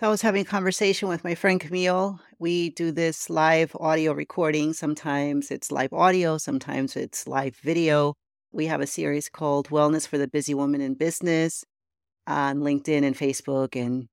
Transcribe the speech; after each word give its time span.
So 0.00 0.06
I 0.06 0.10
was 0.10 0.22
having 0.22 0.40
a 0.40 0.46
conversation 0.46 1.08
with 1.10 1.24
my 1.24 1.34
friend 1.34 1.60
Camille. 1.60 2.18
We 2.38 2.70
do 2.70 2.90
this 2.90 3.28
live 3.28 3.76
audio 3.78 4.14
recording. 4.14 4.72
Sometimes 4.72 5.50
it's 5.50 5.70
live 5.70 5.92
audio, 5.92 6.38
sometimes 6.38 6.96
it's 6.96 7.28
live 7.28 7.54
video. 7.56 8.14
We 8.50 8.64
have 8.64 8.80
a 8.80 8.86
series 8.86 9.28
called 9.28 9.68
Wellness 9.68 10.08
for 10.08 10.16
the 10.16 10.26
Busy 10.26 10.54
Woman 10.54 10.80
in 10.80 10.94
Business 10.94 11.66
on 12.26 12.60
LinkedIn 12.60 13.04
and 13.04 13.14
Facebook 13.14 13.76
and 13.76 14.06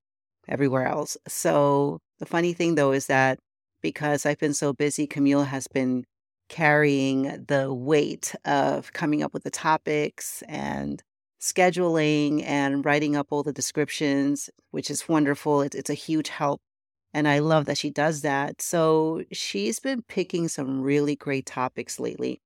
everywhere 0.46 0.84
else. 0.84 1.16
So 1.26 2.00
the 2.18 2.26
funny 2.26 2.52
thing 2.52 2.74
though 2.74 2.92
is 2.92 3.06
that 3.06 3.38
because 3.80 4.26
I've 4.26 4.38
been 4.38 4.52
so 4.52 4.74
busy, 4.74 5.06
Camille 5.06 5.44
has 5.44 5.68
been 5.68 6.04
carrying 6.50 7.46
the 7.48 7.72
weight 7.72 8.34
of 8.44 8.92
coming 8.92 9.22
up 9.22 9.32
with 9.32 9.44
the 9.44 9.50
topics 9.50 10.42
and 10.48 11.02
scheduling 11.40 12.42
and 12.44 12.84
writing 12.84 13.16
up 13.16 13.28
all 13.30 13.42
the 13.42 13.52
descriptions, 13.52 14.50
which 14.70 14.90
is 14.90 15.08
wonderful. 15.08 15.62
It's, 15.62 15.76
it's 15.76 15.90
a 15.90 15.94
huge 15.94 16.28
help. 16.28 16.60
And 17.14 17.26
I 17.26 17.38
love 17.38 17.64
that 17.66 17.78
she 17.78 17.90
does 17.90 18.22
that. 18.22 18.60
So 18.60 19.22
she's 19.32 19.80
been 19.80 20.02
picking 20.02 20.48
some 20.48 20.82
really 20.82 21.16
great 21.16 21.46
topics 21.46 21.98
lately. 21.98 22.40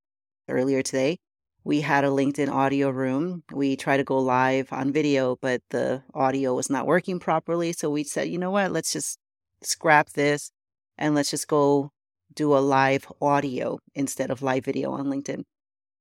Earlier 0.48 0.82
today, 0.82 1.18
we 1.64 1.80
had 1.80 2.04
a 2.04 2.08
LinkedIn 2.08 2.50
audio 2.50 2.90
room. 2.90 3.44
We 3.52 3.76
tried 3.76 3.98
to 3.98 4.04
go 4.04 4.18
live 4.18 4.72
on 4.72 4.92
video, 4.92 5.36
but 5.40 5.62
the 5.70 6.02
audio 6.14 6.54
was 6.54 6.68
not 6.68 6.86
working 6.86 7.20
properly. 7.20 7.72
So 7.72 7.90
we 7.90 8.04
said, 8.04 8.28
you 8.28 8.38
know 8.38 8.50
what? 8.50 8.72
Let's 8.72 8.92
just 8.92 9.18
scrap 9.62 10.10
this 10.10 10.50
and 10.98 11.14
let's 11.14 11.30
just 11.30 11.48
go 11.48 11.90
do 12.34 12.56
a 12.56 12.58
live 12.58 13.06
audio 13.20 13.78
instead 13.94 14.30
of 14.30 14.42
live 14.42 14.64
video 14.64 14.92
on 14.92 15.06
LinkedIn. 15.06 15.44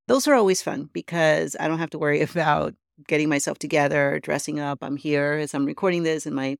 Those 0.07 0.27
are 0.27 0.33
always 0.33 0.61
fun 0.61 0.89
because 0.93 1.55
I 1.59 1.67
don't 1.67 1.79
have 1.79 1.91
to 1.91 1.99
worry 1.99 2.21
about 2.31 2.73
getting 3.07 3.29
myself 3.29 3.59
together, 3.59 4.19
dressing 4.21 4.59
up. 4.59 4.79
I'm 4.81 4.97
here 4.97 5.33
as 5.33 5.53
I'm 5.53 5.65
recording 5.65 6.03
this 6.03 6.25
in 6.25 6.33
my 6.33 6.57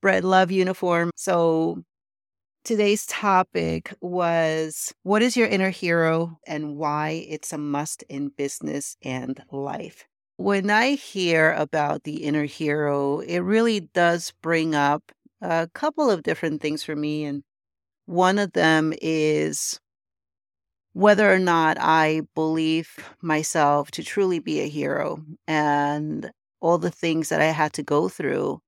Bread 0.00 0.24
Love 0.24 0.50
uniform. 0.50 1.10
So 1.16 1.82
today's 2.64 3.06
topic 3.06 3.94
was 4.00 4.92
what 5.02 5.22
is 5.22 5.36
your 5.36 5.46
inner 5.46 5.70
hero 5.70 6.38
and 6.46 6.76
why 6.76 7.26
it's 7.28 7.52
a 7.52 7.58
must 7.58 8.02
in 8.04 8.28
business 8.28 8.96
and 9.02 9.42
life. 9.50 10.06
When 10.36 10.70
I 10.70 10.92
hear 10.92 11.52
about 11.52 12.04
the 12.04 12.24
inner 12.24 12.44
hero, 12.44 13.20
it 13.20 13.40
really 13.40 13.80
does 13.80 14.32
bring 14.42 14.74
up 14.74 15.12
a 15.42 15.68
couple 15.74 16.10
of 16.10 16.22
different 16.22 16.62
things 16.62 16.82
for 16.82 16.96
me. 16.96 17.24
And 17.24 17.42
one 18.06 18.38
of 18.38 18.52
them 18.52 18.94
is 19.02 19.78
whether 20.92 21.32
or 21.32 21.38
not 21.38 21.76
I 21.80 22.22
believe 22.34 22.98
myself 23.22 23.90
to 23.92 24.02
truly 24.02 24.38
be 24.40 24.60
a 24.60 24.68
hero 24.68 25.24
and 25.46 26.30
all 26.60 26.78
the 26.78 26.90
things 26.90 27.28
that 27.28 27.40
I 27.40 27.46
had 27.46 27.72
to 27.74 27.82
go 27.82 28.08
through 28.08 28.60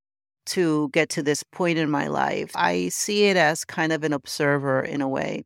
to 0.47 0.89
get 0.91 1.09
to 1.11 1.23
this 1.23 1.43
point 1.43 1.79
in 1.79 1.91
my 1.91 2.09
life. 2.09 2.53
I 2.55 2.89
see 2.89 3.25
it 3.27 3.37
as 3.37 3.65
kind 3.65 3.93
of 3.93 4.05
an 4.05 4.13
observer 4.13 4.83
in 4.83 5.01
a 5.01 5.09
way 5.09 5.45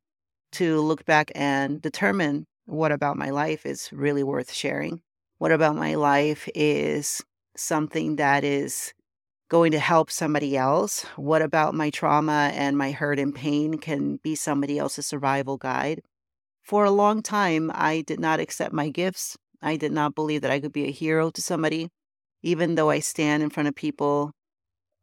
to 0.52 0.80
look 0.80 1.04
back 1.04 1.30
and 1.34 1.80
determine 1.82 2.46
what 2.66 2.92
about 2.92 3.16
my 3.16 3.30
life 3.30 3.66
is 3.66 3.90
really 3.92 4.22
worth 4.22 4.52
sharing. 4.52 5.02
What 5.38 5.52
about 5.52 5.76
my 5.76 5.94
life 5.94 6.48
is 6.54 7.22
something 7.56 8.16
that 8.16 8.44
is 8.44 8.92
going 9.48 9.72
to 9.72 9.78
help 9.78 10.10
somebody 10.10 10.56
else? 10.56 11.04
What 11.16 11.42
about 11.42 11.74
my 11.74 11.90
trauma 11.90 12.50
and 12.54 12.76
my 12.78 12.92
hurt 12.92 13.18
and 13.18 13.34
pain 13.34 13.78
can 13.78 14.16
be 14.22 14.34
somebody 14.34 14.78
else's 14.78 15.06
survival 15.06 15.56
guide? 15.58 16.02
For 16.66 16.84
a 16.84 16.90
long 16.90 17.22
time, 17.22 17.70
I 17.72 18.00
did 18.00 18.18
not 18.18 18.40
accept 18.40 18.74
my 18.74 18.88
gifts. 18.88 19.36
I 19.62 19.76
did 19.76 19.92
not 19.92 20.16
believe 20.16 20.42
that 20.42 20.50
I 20.50 20.58
could 20.58 20.72
be 20.72 20.88
a 20.88 20.90
hero 20.90 21.30
to 21.30 21.40
somebody, 21.40 21.90
even 22.42 22.74
though 22.74 22.90
I 22.90 22.98
stand 22.98 23.44
in 23.44 23.50
front 23.50 23.68
of 23.68 23.76
people 23.76 24.32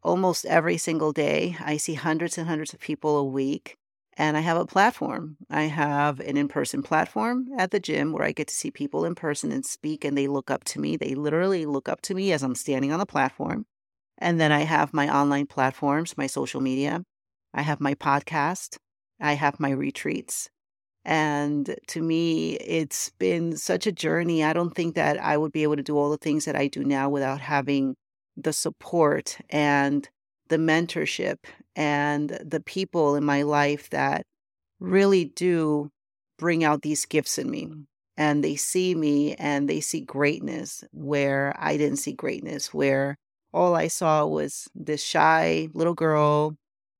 almost 0.01 0.43
every 0.45 0.75
single 0.75 1.13
day. 1.13 1.55
I 1.61 1.77
see 1.77 1.93
hundreds 1.93 2.37
and 2.37 2.49
hundreds 2.49 2.73
of 2.73 2.81
people 2.81 3.15
a 3.15 3.23
week, 3.23 3.77
and 4.17 4.35
I 4.35 4.41
have 4.41 4.57
a 4.57 4.65
platform. 4.65 5.37
I 5.49 5.63
have 5.63 6.19
an 6.19 6.35
in 6.35 6.49
person 6.49 6.83
platform 6.83 7.47
at 7.57 7.71
the 7.71 7.79
gym 7.79 8.11
where 8.11 8.25
I 8.25 8.33
get 8.33 8.49
to 8.49 8.53
see 8.53 8.69
people 8.69 9.05
in 9.05 9.15
person 9.15 9.53
and 9.53 9.65
speak, 9.65 10.03
and 10.03 10.17
they 10.17 10.27
look 10.27 10.51
up 10.51 10.65
to 10.65 10.81
me. 10.81 10.97
They 10.97 11.15
literally 11.15 11.65
look 11.65 11.87
up 11.87 12.01
to 12.01 12.13
me 12.13 12.33
as 12.33 12.43
I'm 12.43 12.55
standing 12.55 12.91
on 12.91 12.99
the 12.99 13.05
platform. 13.05 13.67
And 14.17 14.37
then 14.37 14.51
I 14.51 14.63
have 14.65 14.93
my 14.93 15.07
online 15.07 15.47
platforms, 15.47 16.17
my 16.17 16.27
social 16.27 16.59
media. 16.59 17.03
I 17.53 17.61
have 17.61 17.79
my 17.79 17.95
podcast. 17.95 18.75
I 19.21 19.35
have 19.35 19.61
my 19.61 19.69
retreats. 19.69 20.49
And 21.05 21.75
to 21.87 22.01
me, 22.01 22.53
it's 22.55 23.09
been 23.19 23.57
such 23.57 23.85
a 23.85 23.91
journey. 23.91 24.43
I 24.43 24.53
don't 24.53 24.73
think 24.73 24.95
that 24.95 25.21
I 25.21 25.37
would 25.37 25.51
be 25.51 25.63
able 25.63 25.75
to 25.75 25.83
do 25.83 25.97
all 25.97 26.09
the 26.09 26.17
things 26.17 26.45
that 26.45 26.55
I 26.55 26.67
do 26.67 26.83
now 26.83 27.09
without 27.09 27.41
having 27.41 27.95
the 28.37 28.53
support 28.53 29.37
and 29.49 30.09
the 30.47 30.57
mentorship 30.57 31.39
and 31.75 32.29
the 32.29 32.61
people 32.61 33.15
in 33.15 33.23
my 33.23 33.41
life 33.41 33.89
that 33.89 34.23
really 34.79 35.25
do 35.25 35.89
bring 36.37 36.63
out 36.63 36.81
these 36.81 37.05
gifts 37.05 37.37
in 37.37 37.49
me. 37.49 37.69
And 38.15 38.43
they 38.43 38.55
see 38.55 38.95
me 38.95 39.33
and 39.35 39.67
they 39.67 39.81
see 39.81 40.01
greatness 40.01 40.83
where 40.91 41.55
I 41.57 41.77
didn't 41.77 41.97
see 41.97 42.13
greatness, 42.13 42.73
where 42.73 43.17
all 43.51 43.75
I 43.75 43.87
saw 43.87 44.25
was 44.25 44.67
this 44.75 45.03
shy 45.03 45.69
little 45.73 45.95
girl. 45.95 46.55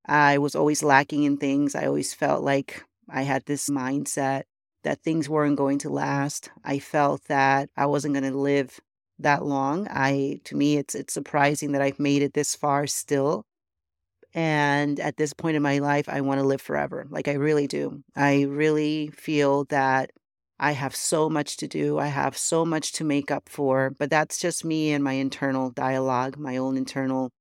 I 0.05 0.39
was 0.39 0.55
always 0.55 0.83
lacking 0.83 1.23
in 1.23 1.37
things. 1.37 1.75
I 1.75 1.85
always 1.85 2.13
felt 2.13 2.43
like 2.43 2.83
I 3.09 3.23
had 3.23 3.45
this 3.45 3.69
mindset 3.69 4.43
that 4.83 5.01
things 5.03 5.29
weren't 5.29 5.57
going 5.57 5.77
to 5.79 5.89
last. 5.89 6.49
I 6.63 6.79
felt 6.79 7.23
that 7.25 7.69
I 7.77 7.85
wasn't 7.85 8.15
going 8.15 8.31
to 8.31 8.37
live 8.37 8.79
that 9.19 9.45
long. 9.45 9.87
I 9.89 10.39
to 10.45 10.55
me 10.55 10.77
it's 10.77 10.95
it's 10.95 11.13
surprising 11.13 11.71
that 11.73 11.81
I've 11.81 11.99
made 11.99 12.21
it 12.21 12.33
this 12.33 12.55
far 12.55 12.87
still. 12.87 13.45
And 14.33 14.99
at 14.99 15.17
this 15.17 15.33
point 15.33 15.55
in 15.55 15.61
my 15.61 15.79
life, 15.79 16.09
I 16.09 16.21
want 16.21 16.39
to 16.39 16.45
live 16.45 16.61
forever. 16.61 17.05
Like 17.09 17.27
I 17.27 17.33
really 17.33 17.67
do. 17.67 18.03
I 18.15 18.43
really 18.43 19.09
feel 19.09 19.65
that 19.65 20.11
I 20.59 20.71
have 20.71 20.95
so 20.95 21.29
much 21.29 21.57
to 21.57 21.67
do. 21.67 21.99
I 21.99 22.07
have 22.07 22.37
so 22.37 22.65
much 22.65 22.93
to 22.93 23.03
make 23.03 23.29
up 23.31 23.49
for, 23.49 23.91
but 23.99 24.09
that's 24.09 24.39
just 24.39 24.65
me 24.65 24.91
and 24.91 25.03
my 25.03 25.13
internal 25.13 25.69
dialogue, 25.69 26.37
my 26.37 26.57
own 26.57 26.77
internal 26.77 27.31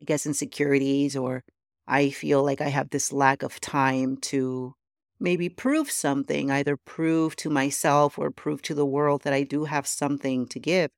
I 0.00 0.04
guess 0.04 0.26
insecurities 0.26 1.16
or 1.16 1.42
I 1.88 2.10
feel 2.10 2.44
like 2.44 2.60
I 2.60 2.68
have 2.68 2.90
this 2.90 3.12
lack 3.12 3.42
of 3.42 3.60
time 3.60 4.16
to 4.18 4.74
maybe 5.20 5.48
prove 5.48 5.90
something, 5.90 6.50
either 6.50 6.76
prove 6.76 7.36
to 7.36 7.50
myself 7.50 8.18
or 8.18 8.30
prove 8.30 8.62
to 8.62 8.74
the 8.74 8.86
world 8.86 9.22
that 9.22 9.32
I 9.32 9.42
do 9.44 9.64
have 9.64 9.86
something 9.86 10.46
to 10.48 10.58
give. 10.60 10.90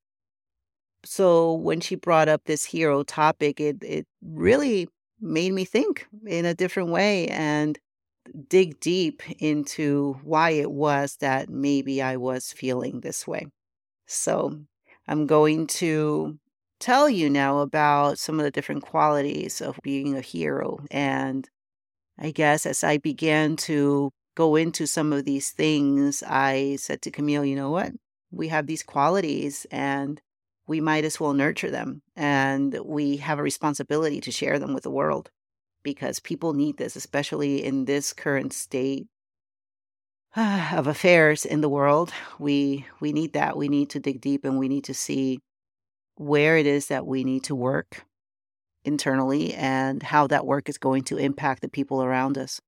So 1.05 1.53
when 1.53 1.79
she 1.79 1.95
brought 1.95 2.27
up 2.27 2.43
this 2.45 2.65
hero 2.65 3.03
topic, 3.03 3.59
it 3.59 3.83
it 3.83 4.07
really 4.21 4.89
made 5.21 5.53
me 5.53 5.65
think 5.65 6.07
in 6.25 6.45
a 6.45 6.53
different 6.53 6.89
way 6.89 7.27
and 7.27 7.77
dig 8.49 8.79
deep 8.79 9.23
into 9.41 10.15
why 10.23 10.51
it 10.51 10.71
was 10.71 11.17
that 11.17 11.49
maybe 11.49 12.01
I 12.01 12.17
was 12.17 12.53
feeling 12.53 13.01
this 13.01 13.27
way. 13.27 13.47
So 14.07 14.61
I'm 15.07 15.27
going 15.27 15.67
to 15.81 16.39
tell 16.79 17.09
you 17.09 17.29
now 17.29 17.59
about 17.59 18.19
some 18.19 18.39
of 18.39 18.43
the 18.43 18.51
different 18.51 18.83
qualities 18.83 19.61
of 19.61 19.79
being 19.83 20.15
a 20.15 20.21
hero. 20.21 20.79
And 20.91 21.49
I 22.17 22.31
guess 22.31 22.65
as 22.65 22.83
I 22.83 22.97
began 22.97 23.55
to 23.57 24.11
go 24.35 24.55
into 24.55 24.87
some 24.87 25.13
of 25.13 25.25
these 25.25 25.51
things, 25.51 26.23
I 26.27 26.77
said 26.77 27.01
to 27.03 27.11
Camille, 27.11 27.45
you 27.45 27.55
know 27.55 27.71
what? 27.71 27.91
We 28.31 28.47
have 28.49 28.67
these 28.67 28.83
qualities 28.83 29.65
and 29.71 30.21
we 30.67 30.81
might 30.81 31.03
as 31.03 31.19
well 31.19 31.33
nurture 31.33 31.71
them. 31.71 32.01
And 32.15 32.77
we 32.85 33.17
have 33.17 33.39
a 33.39 33.43
responsibility 33.43 34.21
to 34.21 34.31
share 34.31 34.59
them 34.59 34.73
with 34.73 34.83
the 34.83 34.91
world 34.91 35.31
because 35.83 36.19
people 36.19 36.53
need 36.53 36.77
this, 36.77 36.95
especially 36.95 37.63
in 37.63 37.85
this 37.85 38.13
current 38.13 38.53
state 38.53 39.07
of 40.35 40.87
affairs 40.87 41.45
in 41.45 41.61
the 41.61 41.69
world. 41.69 42.11
We 42.37 42.85
we 42.99 43.11
need 43.13 43.33
that. 43.33 43.57
We 43.57 43.67
need 43.67 43.89
to 43.91 43.99
dig 43.99 44.21
deep 44.21 44.45
and 44.45 44.59
we 44.59 44.67
need 44.67 44.83
to 44.85 44.93
see 44.93 45.39
where 46.19 46.57
it 46.57 46.67
is 46.67 46.87
that 46.87 47.07
we 47.07 47.23
need 47.23 47.45
to 47.45 47.55
work 47.55 48.03
internally 48.83 49.53
and 49.53 50.03
how 50.03 50.27
that 50.27 50.45
work 50.45 50.67
is 50.67 50.77
going 50.77 51.01
to 51.01 51.15
impact 51.15 51.61
the 51.61 51.69
people 51.69 52.03
around 52.03 52.37
us. 52.37 52.59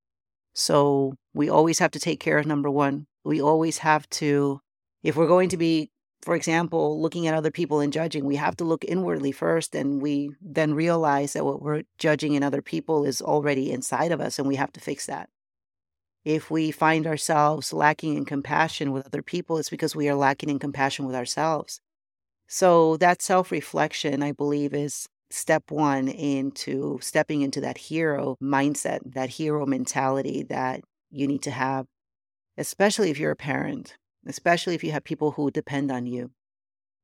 So 0.53 1.15
we 1.33 1.49
always 1.49 1.79
have 1.79 1.91
to 1.91 1.99
take 1.99 2.21
care 2.21 2.37
of 2.37 2.45
number 2.45 2.71
one. 2.71 3.07
We 3.25 3.41
always 3.41 3.79
have 3.79 4.09
to, 4.11 4.61
if 5.03 5.17
we're 5.17 5.27
going 5.27 5.49
to 5.49 5.57
be, 5.57 5.91
for 6.21 6.33
example, 6.33 7.01
looking 7.01 7.27
at 7.27 7.33
other 7.33 7.51
people 7.51 7.81
and 7.81 7.91
judging, 7.91 8.23
we 8.23 8.37
have 8.37 8.55
to 8.55 8.63
look 8.63 8.85
inwardly 8.85 9.33
first 9.33 9.75
and 9.75 10.01
we 10.01 10.31
then 10.39 10.73
realize 10.73 11.33
that 11.33 11.43
what 11.43 11.61
we're 11.61 11.83
judging 11.97 12.35
in 12.35 12.43
other 12.43 12.61
people 12.61 13.03
is 13.03 13.21
already 13.21 13.69
inside 13.69 14.13
of 14.13 14.21
us 14.21 14.39
and 14.39 14.47
we 14.47 14.55
have 14.55 14.71
to 14.71 14.79
fix 14.79 15.07
that. 15.07 15.27
If 16.23 16.49
we 16.49 16.71
find 16.71 17.05
ourselves 17.05 17.73
lacking 17.73 18.15
in 18.15 18.23
compassion 18.23 18.93
with 18.93 19.07
other 19.07 19.21
people, 19.21 19.57
it's 19.57 19.69
because 19.69 19.93
we 19.93 20.07
are 20.07 20.15
lacking 20.15 20.49
in 20.49 20.59
compassion 20.59 21.05
with 21.05 21.15
ourselves. 21.15 21.81
So 22.53 22.97
that 22.97 23.21
self 23.21 23.49
reflection, 23.49 24.21
I 24.21 24.33
believe, 24.33 24.73
is 24.73 25.07
step 25.29 25.71
one 25.71 26.09
into 26.09 26.99
stepping 27.01 27.41
into 27.43 27.61
that 27.61 27.77
hero 27.77 28.35
mindset, 28.43 28.99
that 29.13 29.29
hero 29.29 29.65
mentality 29.65 30.43
that 30.49 30.81
you 31.09 31.27
need 31.27 31.43
to 31.43 31.51
have, 31.51 31.85
especially 32.57 33.09
if 33.11 33.19
you're 33.19 33.31
a 33.31 33.37
parent, 33.37 33.97
especially 34.27 34.75
if 34.75 34.83
you 34.83 34.91
have 34.91 35.03
people 35.05 35.31
who 35.31 35.51
depend 35.51 35.91
on 35.91 36.05
you. 36.07 36.31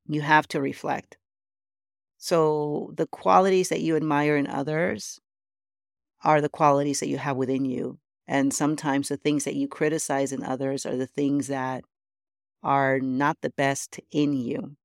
You 0.08 0.22
have 0.22 0.48
to 0.50 0.62
reflect. 0.62 1.18
So 2.18 2.92
the 2.98 3.08
qualities 3.08 3.70
that 3.70 3.82
you 3.82 3.96
admire 3.96 4.38
in 4.38 4.48
others 4.48 5.20
are 6.24 6.42
the 6.42 6.50
qualities 6.50 7.00
that 7.00 7.08
you 7.10 7.18
have 7.20 7.38
within 7.38 7.66
you. 7.66 8.00
And 8.28 8.54
sometimes 8.54 9.08
the 9.08 9.18
things 9.18 9.46
that 9.46 9.56
you 9.56 9.68
criticize 9.70 10.34
in 10.34 10.44
others 10.44 10.86
are 10.86 10.98
the 10.98 11.08
things 11.08 11.48
that 11.48 11.86
are 12.64 13.00
not 13.00 13.38
the 13.42 13.52
best 13.52 14.00
in 14.12 14.34
you. 14.34 14.76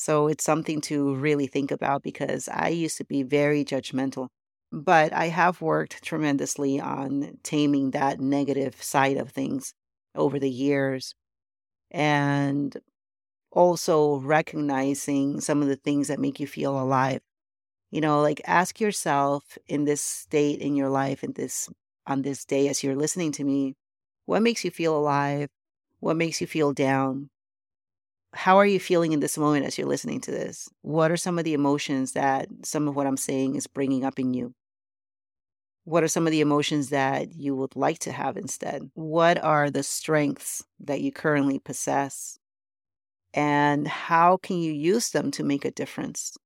So 0.00 0.28
it's 0.28 0.44
something 0.44 0.80
to 0.82 1.14
really 1.16 1.46
think 1.46 1.70
about 1.70 2.02
because 2.02 2.48
I 2.48 2.68
used 2.68 2.96
to 2.98 3.04
be 3.04 3.22
very 3.22 3.64
judgmental. 3.64 4.28
But 4.72 5.12
I 5.12 5.26
have 5.28 5.60
worked 5.60 6.02
tremendously 6.04 6.80
on 6.80 7.38
taming 7.42 7.90
that 7.92 8.20
negative 8.20 8.82
side 8.82 9.16
of 9.18 9.30
things 9.30 9.74
over 10.14 10.38
the 10.38 10.50
years 10.50 11.14
and 11.90 12.76
also 13.52 14.16
recognizing 14.20 15.40
some 15.40 15.62
of 15.62 15.68
the 15.68 15.76
things 15.76 16.08
that 16.08 16.20
make 16.20 16.40
you 16.40 16.46
feel 16.46 16.80
alive. 16.80 17.20
You 17.92 18.00
know, 18.00 18.22
like 18.22 18.40
ask 18.46 18.80
yourself 18.80 19.58
in 19.68 19.84
this 19.84 20.02
state 20.02 20.60
in 20.60 20.76
your 20.76 20.90
life, 20.90 21.24
in 21.24 21.32
this 21.34 21.68
on 22.06 22.22
this 22.22 22.44
day 22.44 22.68
as 22.68 22.82
you're 22.84 22.96
listening 22.96 23.32
to 23.32 23.44
me, 23.44 23.74
what 24.26 24.42
makes 24.42 24.64
you 24.64 24.70
feel 24.72 24.96
alive? 24.96 25.48
What 26.00 26.16
makes 26.16 26.40
you 26.40 26.46
feel 26.48 26.72
down? 26.74 27.30
How 28.32 28.58
are 28.58 28.66
you 28.66 28.78
feeling 28.78 29.12
in 29.12 29.20
this 29.20 29.36
moment 29.36 29.66
as 29.66 29.76
you're 29.76 29.88
listening 29.88 30.20
to 30.22 30.30
this? 30.30 30.68
What 30.82 31.10
are 31.10 31.16
some 31.16 31.38
of 31.38 31.44
the 31.44 31.54
emotions 31.54 32.12
that 32.12 32.48
some 32.64 32.86
of 32.86 32.94
what 32.94 33.06
I'm 33.06 33.16
saying 33.16 33.56
is 33.56 33.66
bringing 33.66 34.04
up 34.04 34.18
in 34.18 34.34
you? 34.34 34.54
What 35.84 36.04
are 36.04 36.08
some 36.08 36.26
of 36.26 36.30
the 36.30 36.40
emotions 36.40 36.90
that 36.90 37.34
you 37.34 37.56
would 37.56 37.74
like 37.74 37.98
to 38.00 38.12
have 38.12 38.36
instead? 38.36 38.90
What 38.94 39.42
are 39.42 39.70
the 39.70 39.82
strengths 39.82 40.64
that 40.80 41.00
you 41.00 41.10
currently 41.10 41.58
possess? 41.58 42.38
And 43.34 43.88
how 43.88 44.36
can 44.36 44.58
you 44.58 44.72
use 44.72 45.10
them 45.10 45.30
to 45.32 45.44
make 45.44 45.64
a 45.64 45.70
difference? 45.70 46.36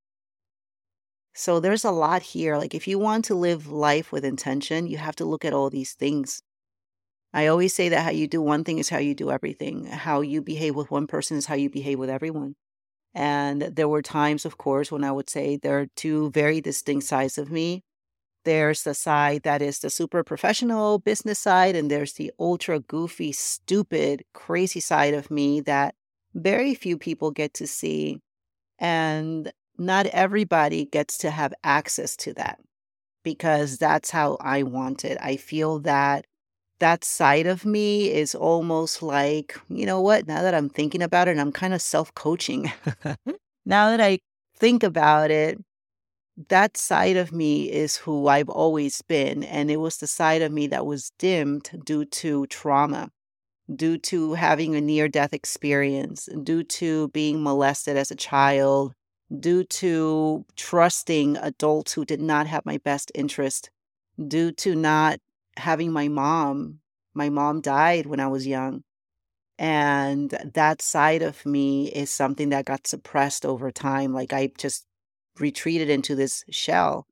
So 1.35 1.61
there's 1.61 1.85
a 1.85 1.91
lot 1.91 2.23
here. 2.23 2.57
Like, 2.57 2.75
if 2.75 2.87
you 2.87 2.99
want 2.99 3.25
to 3.27 3.35
live 3.35 3.67
life 3.67 4.13
with 4.13 4.25
intention, 4.25 4.87
you 4.87 4.97
have 4.99 5.17
to 5.17 5.25
look 5.25 5.45
at 5.45 5.53
all 5.53 5.69
these 5.69 5.93
things. 5.93 6.43
I 7.35 7.49
always 7.49 7.75
say 7.75 7.89
that 7.89 8.05
how 8.05 8.11
you 8.11 8.29
do 8.29 8.41
one 8.41 8.63
thing 8.63 8.79
is 8.79 8.89
how 8.89 8.99
you 8.99 9.13
do 9.13 9.33
everything. 9.33 9.87
How 9.87 10.21
you 10.21 10.41
behave 10.41 10.77
with 10.77 10.93
one 10.93 11.09
person 11.09 11.37
is 11.37 11.47
how 11.47 11.57
you 11.57 11.69
behave 11.69 11.99
with 11.99 12.09
everyone. 12.09 12.55
And 13.13 13.63
there 13.63 13.89
were 13.89 14.03
times, 14.03 14.45
of 14.45 14.57
course, 14.57 14.93
when 14.93 15.03
I 15.03 15.11
would 15.11 15.29
say 15.29 15.57
there 15.57 15.81
are 15.81 15.87
two 15.97 16.31
very 16.31 16.61
distinct 16.61 17.07
sides 17.07 17.37
of 17.37 17.51
me. 17.51 17.83
There's 18.45 18.85
the 18.85 18.95
side 18.95 19.43
that 19.43 19.63
is 19.63 19.81
the 19.81 19.91
super 19.91 20.23
professional 20.23 21.01
business 21.01 21.41
side, 21.41 21.75
and 21.75 21.91
there's 21.91 22.13
the 22.13 22.31
ultra 22.39 22.79
goofy, 22.79 23.33
stupid, 23.33 24.23
crazy 24.33 24.81
side 24.81 25.15
of 25.15 25.29
me 25.31 25.61
that 25.63 25.97
very 26.35 26.75
few 26.75 26.97
people 26.97 27.33
get 27.33 27.53
to 27.55 27.67
see. 27.67 28.21
And 28.79 29.53
not 29.77 30.07
everybody 30.07 30.85
gets 30.85 31.19
to 31.19 31.31
have 31.31 31.53
access 31.65 32.17
to 32.19 32.35
that 32.35 32.61
because 33.25 33.79
that's 33.79 34.11
how 34.11 34.37
I 34.41 34.63
want 34.63 35.05
it. 35.05 35.19
I 35.21 35.37
feel 35.37 35.81
that 35.81 36.27
that 36.85 37.03
side 37.03 37.47
of 37.47 37.65
me 37.65 38.13
is 38.13 38.35
almost 38.35 39.03
like, 39.03 39.59
you 39.71 39.87
know 39.87 40.03
what, 40.03 40.27
now 40.29 40.43
that 40.43 40.55
I'm 40.55 40.69
thinking 40.69 41.01
about 41.01 41.29
it, 41.29 41.39
I'm 41.39 41.51
kind 41.51 41.73
of 41.73 41.81
self 41.81 42.15
coaching. 42.15 42.71
now 43.65 43.89
that 43.89 44.03
I 44.03 44.19
think 44.59 44.83
about 44.83 45.31
it, 45.31 45.59
that 46.51 46.77
side 46.77 47.17
of 47.17 47.33
me 47.33 47.71
is 47.73 47.97
who 47.97 48.29
I've 48.29 48.51
always 48.51 49.01
been. 49.03 49.45
And 49.45 49.71
it 49.71 49.79
was 49.79 49.97
the 49.97 50.07
side 50.07 50.43
of 50.43 50.53
me 50.53 50.67
that 50.69 50.85
was 50.85 51.11
dimmed 51.19 51.71
due 51.87 52.05
to 52.05 52.47
trauma, 52.49 53.09
due 53.75 53.99
to 53.99 54.35
having 54.35 54.75
a 54.77 54.81
near 54.81 55.09
death 55.09 55.33
experience, 55.33 56.29
due 56.43 56.65
to 56.65 57.09
being 57.09 57.43
molested 57.43 57.97
as 57.97 58.11
a 58.11 58.17
child, 58.17 58.93
due 59.41 59.65
to 59.65 60.45
trusting 60.57 61.39
adults 61.39 61.95
who 61.95 62.05
did 62.05 62.21
not 62.21 62.47
have 62.47 62.67
my 62.67 62.79
best 62.79 63.11
interest, 63.15 63.71
due 64.29 64.53
to 64.53 64.75
not 64.75 65.19
having 65.56 65.93
my 65.93 66.09
mom. 66.09 66.81
My 67.15 67.31
mom 67.31 67.61
died 67.61 68.06
when 68.06 68.21
I 68.21 68.29
was 68.29 68.47
young. 68.47 68.83
And 69.59 70.31
that 70.55 70.83
side 70.83 71.23
of 71.23 71.47
me 71.47 71.89
is 71.89 72.11
something 72.11 72.49
that 72.49 72.65
got 72.65 72.87
suppressed 72.87 73.47
over 73.47 73.71
time. 73.71 74.12
Like 74.12 74.33
I 74.33 74.51
just 74.59 74.85
retreated 75.39 75.89
into 75.89 76.15
this 76.15 76.45
shell 76.51 77.06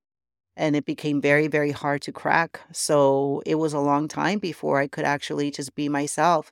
and 0.57 0.77
it 0.77 0.85
became 0.85 1.21
very, 1.21 1.49
very 1.49 1.71
hard 1.71 2.03
to 2.03 2.13
crack. 2.13 2.61
So 2.73 3.43
it 3.47 3.57
was 3.57 3.73
a 3.73 3.81
long 3.81 4.09
time 4.09 4.39
before 4.39 4.79
I 4.79 4.87
could 4.87 5.05
actually 5.05 5.51
just 5.51 5.75
be 5.75 5.89
myself. 5.89 6.51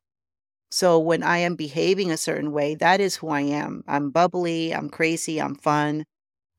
So 0.71 0.99
when 0.99 1.23
I 1.23 1.39
am 1.39 1.57
behaving 1.57 2.11
a 2.11 2.17
certain 2.17 2.53
way, 2.53 2.77
that 2.77 3.01
is 3.01 3.17
who 3.17 3.29
I 3.29 3.41
am. 3.41 3.83
I'm 3.89 4.11
bubbly, 4.11 4.73
I'm 4.73 4.89
crazy, 4.89 5.41
I'm 5.41 5.57
fun, 5.57 6.05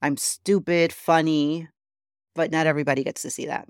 I'm 0.01 0.18
stupid, 0.18 0.92
funny, 0.92 1.69
but 2.36 2.51
not 2.51 2.68
everybody 2.68 3.04
gets 3.04 3.22
to 3.22 3.30
see 3.30 3.45
that. 3.45 3.69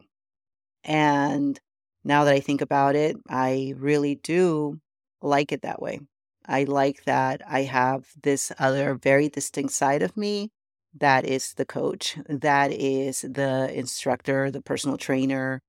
And 0.83 1.59
now 2.03 2.23
that 2.23 2.33
I 2.33 2.39
think 2.39 2.61
about 2.61 2.95
it, 2.95 3.17
I 3.29 3.73
really 3.77 4.15
do 4.15 4.79
like 5.21 5.51
it 5.51 5.61
that 5.61 5.81
way. 5.81 5.99
I 6.45 6.63
like 6.63 7.03
that 7.05 7.41
I 7.47 7.61
have 7.63 8.07
this 8.23 8.51
other 8.57 8.95
very 8.95 9.29
distinct 9.29 9.73
side 9.73 10.01
of 10.01 10.17
me 10.17 10.49
that 10.93 11.25
is 11.25 11.53
the 11.53 11.65
coach, 11.65 12.17
that 12.27 12.71
is 12.71 13.21
the 13.21 13.71
instructor, 13.73 14.51
the 14.51 14.61
personal 14.61 14.97
trainer, 14.97 15.61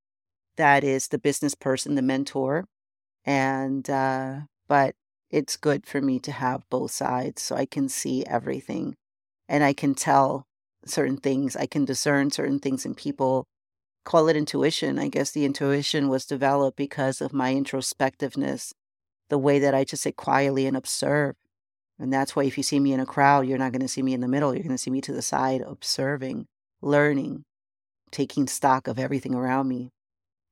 that 0.56 0.84
is 0.84 1.08
the 1.08 1.18
business 1.18 1.54
person, 1.54 1.94
the 1.94 2.02
mentor. 2.02 2.66
And 3.24 3.88
uh, 3.90 4.40
but 4.68 4.94
it's 5.30 5.56
good 5.56 5.86
for 5.86 6.00
me 6.00 6.18
to 6.20 6.32
have 6.32 6.68
both 6.70 6.90
sides 6.92 7.42
so 7.42 7.56
I 7.56 7.66
can 7.66 7.88
see 7.88 8.24
everything 8.26 8.96
and 9.48 9.64
I 9.64 9.72
can 9.74 9.94
tell 9.94 10.46
certain 10.86 11.16
things. 11.18 11.56
I 11.56 11.66
can 11.66 11.84
discern 11.84 12.30
certain 12.30 12.58
things 12.60 12.86
in 12.86 12.94
people. 12.94 13.46
Call 14.04 14.28
it 14.28 14.36
intuition. 14.36 14.98
I 14.98 15.08
guess 15.08 15.30
the 15.30 15.44
intuition 15.44 16.08
was 16.08 16.24
developed 16.26 16.76
because 16.76 17.20
of 17.20 17.32
my 17.32 17.54
introspectiveness, 17.54 18.72
the 19.28 19.38
way 19.38 19.58
that 19.60 19.74
I 19.74 19.84
just 19.84 20.02
sit 20.02 20.16
quietly 20.16 20.66
and 20.66 20.76
observe. 20.76 21.36
And 21.98 22.12
that's 22.12 22.34
why 22.34 22.44
if 22.44 22.56
you 22.56 22.64
see 22.64 22.80
me 22.80 22.92
in 22.92 23.00
a 23.00 23.06
crowd, 23.06 23.46
you're 23.46 23.58
not 23.58 23.72
going 23.72 23.82
to 23.82 23.88
see 23.88 24.02
me 24.02 24.12
in 24.12 24.20
the 24.20 24.28
middle. 24.28 24.52
You're 24.54 24.64
going 24.64 24.76
to 24.76 24.82
see 24.82 24.90
me 24.90 25.00
to 25.02 25.12
the 25.12 25.22
side, 25.22 25.60
observing, 25.60 26.46
learning, 26.80 27.44
taking 28.10 28.48
stock 28.48 28.88
of 28.88 28.98
everything 28.98 29.34
around 29.34 29.68
me. 29.68 29.90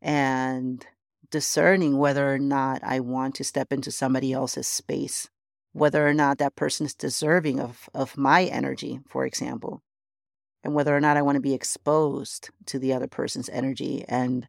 And 0.01 0.87
discerning 1.31 1.99
whether 1.99 2.33
or 2.33 2.39
not 2.39 2.83
I 2.85 3.01
want 3.01 3.35
to 3.37 3.45
step 3.45 3.73
into 3.73 3.91
somebody 3.91 4.33
else's 4.33 4.67
space, 4.67 5.29
whether 5.73 6.07
or 6.07 6.15
not 6.15 6.39
that 6.39 6.57
person 6.57 6.87
is 6.87 6.95
deserving 6.95 7.61
of, 7.61 7.89
of 7.95 8.17
my 8.17 8.45
energy, 8.45 9.01
for 9.09 9.27
example, 9.27 9.83
and 10.63 10.75
whether 10.75 10.97
or 10.97 11.01
not 11.01 11.17
I 11.17 11.23
want 11.23 11.37
to 11.37 11.41
be 11.41 11.55
exposed 11.55 12.51
to 12.67 12.79
the 12.79 12.93
other 12.93 13.07
person's 13.07 13.49
energy 13.49 14.05
and 14.09 14.49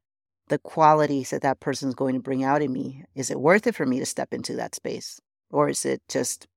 the 0.50 0.58
qualities 0.60 1.30
that 1.30 1.42
that 1.44 1.60
person 1.60 1.90
is 1.90 1.96
going 1.96 2.14
to 2.16 2.22
bring 2.22 2.44
out 2.44 2.62
in 2.62 2.74
me. 2.74 3.06
Is 3.16 3.32
it 3.32 3.40
worth 3.40 3.68
it 3.68 3.76
for 3.76 3.86
me 3.86 4.00
to 4.00 4.06
step 4.06 4.34
into 4.34 4.56
that 4.58 4.76
space? 4.76 5.22
Or 5.50 5.70
is 5.70 5.86
it 5.86 6.02
just 6.10 6.48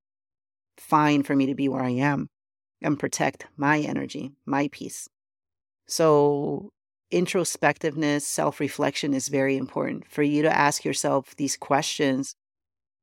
fine 0.77 1.23
for 1.23 1.37
me 1.37 1.47
to 1.47 1.55
be 1.55 1.69
where 1.69 1.83
I 1.83 1.91
am 1.91 2.29
and 2.83 2.99
protect 2.99 3.47
my 3.57 3.79
energy, 3.79 4.33
my 4.45 4.69
peace? 4.73 5.09
So 5.87 6.73
introspectiveness, 7.13 8.23
self 8.23 8.59
reflection 8.59 9.15
is 9.15 9.29
very 9.29 9.57
important. 9.57 10.11
For 10.11 10.23
you 10.23 10.43
to 10.43 10.57
ask 10.57 10.85
yourself 10.85 11.37
these 11.37 11.57
questions 11.57 12.35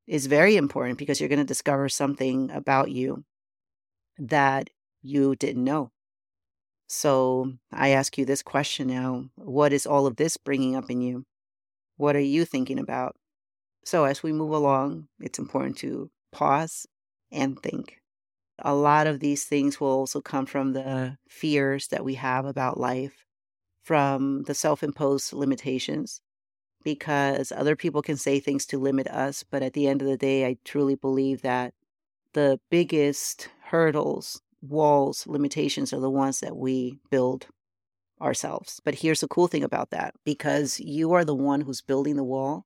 is 0.07 0.25
very 0.25 0.57
important 0.57 0.97
because 0.97 1.19
you're 1.19 1.29
going 1.29 1.39
to 1.39 1.45
discover 1.45 1.87
something 1.87 2.51
about 2.51 2.91
you 2.91 3.23
that 4.17 4.69
you 5.01 5.35
didn't 5.35 5.63
know. 5.63 5.91
So 6.91 7.53
I 7.71 7.91
ask 7.91 8.17
you 8.17 8.25
this 8.25 8.43
question 8.43 8.87
now 8.87 9.29
What 9.35 9.71
is 9.71 9.85
all 9.85 10.07
of 10.07 10.17
this 10.17 10.35
bringing 10.35 10.75
up 10.75 10.91
in 10.91 10.99
you? 10.99 11.23
What 11.95 12.17
are 12.17 12.19
you 12.19 12.43
thinking 12.43 12.79
about? 12.79 13.15
So 13.85 14.03
as 14.03 14.21
we 14.21 14.33
move 14.33 14.51
along, 14.51 15.07
it's 15.21 15.39
important 15.39 15.77
to 15.77 16.11
pause 16.33 16.85
and 17.31 17.57
think. 17.57 18.01
A 18.59 18.75
lot 18.75 19.07
of 19.07 19.21
these 19.21 19.45
things 19.45 19.79
will 19.79 19.87
also 19.87 20.19
come 20.19 20.45
from 20.45 20.73
the 20.73 21.17
fears 21.29 21.87
that 21.87 22.03
we 22.03 22.15
have 22.15 22.45
about 22.45 22.77
life 22.77 23.25
from 23.83 24.43
the 24.43 24.53
self 24.53 24.83
imposed 24.83 25.31
limitations 25.31 26.19
because 26.83 27.53
other 27.53 27.77
people 27.77 28.01
can 28.01 28.17
say 28.17 28.41
things 28.41 28.65
to 28.65 28.77
limit 28.77 29.07
us. 29.07 29.45
But 29.49 29.63
at 29.63 29.71
the 29.71 29.87
end 29.87 30.01
of 30.01 30.09
the 30.09 30.17
day, 30.17 30.45
I 30.45 30.57
truly 30.65 30.95
believe 30.95 31.41
that 31.43 31.73
the 32.33 32.59
biggest 32.69 33.47
hurdles, 33.63 34.41
walls, 34.61 35.25
limitations 35.27 35.93
are 35.93 35.99
the 35.99 36.09
ones 36.09 36.39
that 36.39 36.55
we 36.55 36.99
build 37.09 37.47
ourselves. 38.21 38.79
But 38.83 38.95
here's 38.95 39.21
the 39.21 39.27
cool 39.27 39.47
thing 39.47 39.63
about 39.63 39.89
that 39.91 40.13
because 40.25 40.79
you 40.79 41.13
are 41.13 41.25
the 41.25 41.35
one 41.35 41.61
who's 41.61 41.81
building 41.81 42.15
the 42.15 42.23
wall 42.23 42.65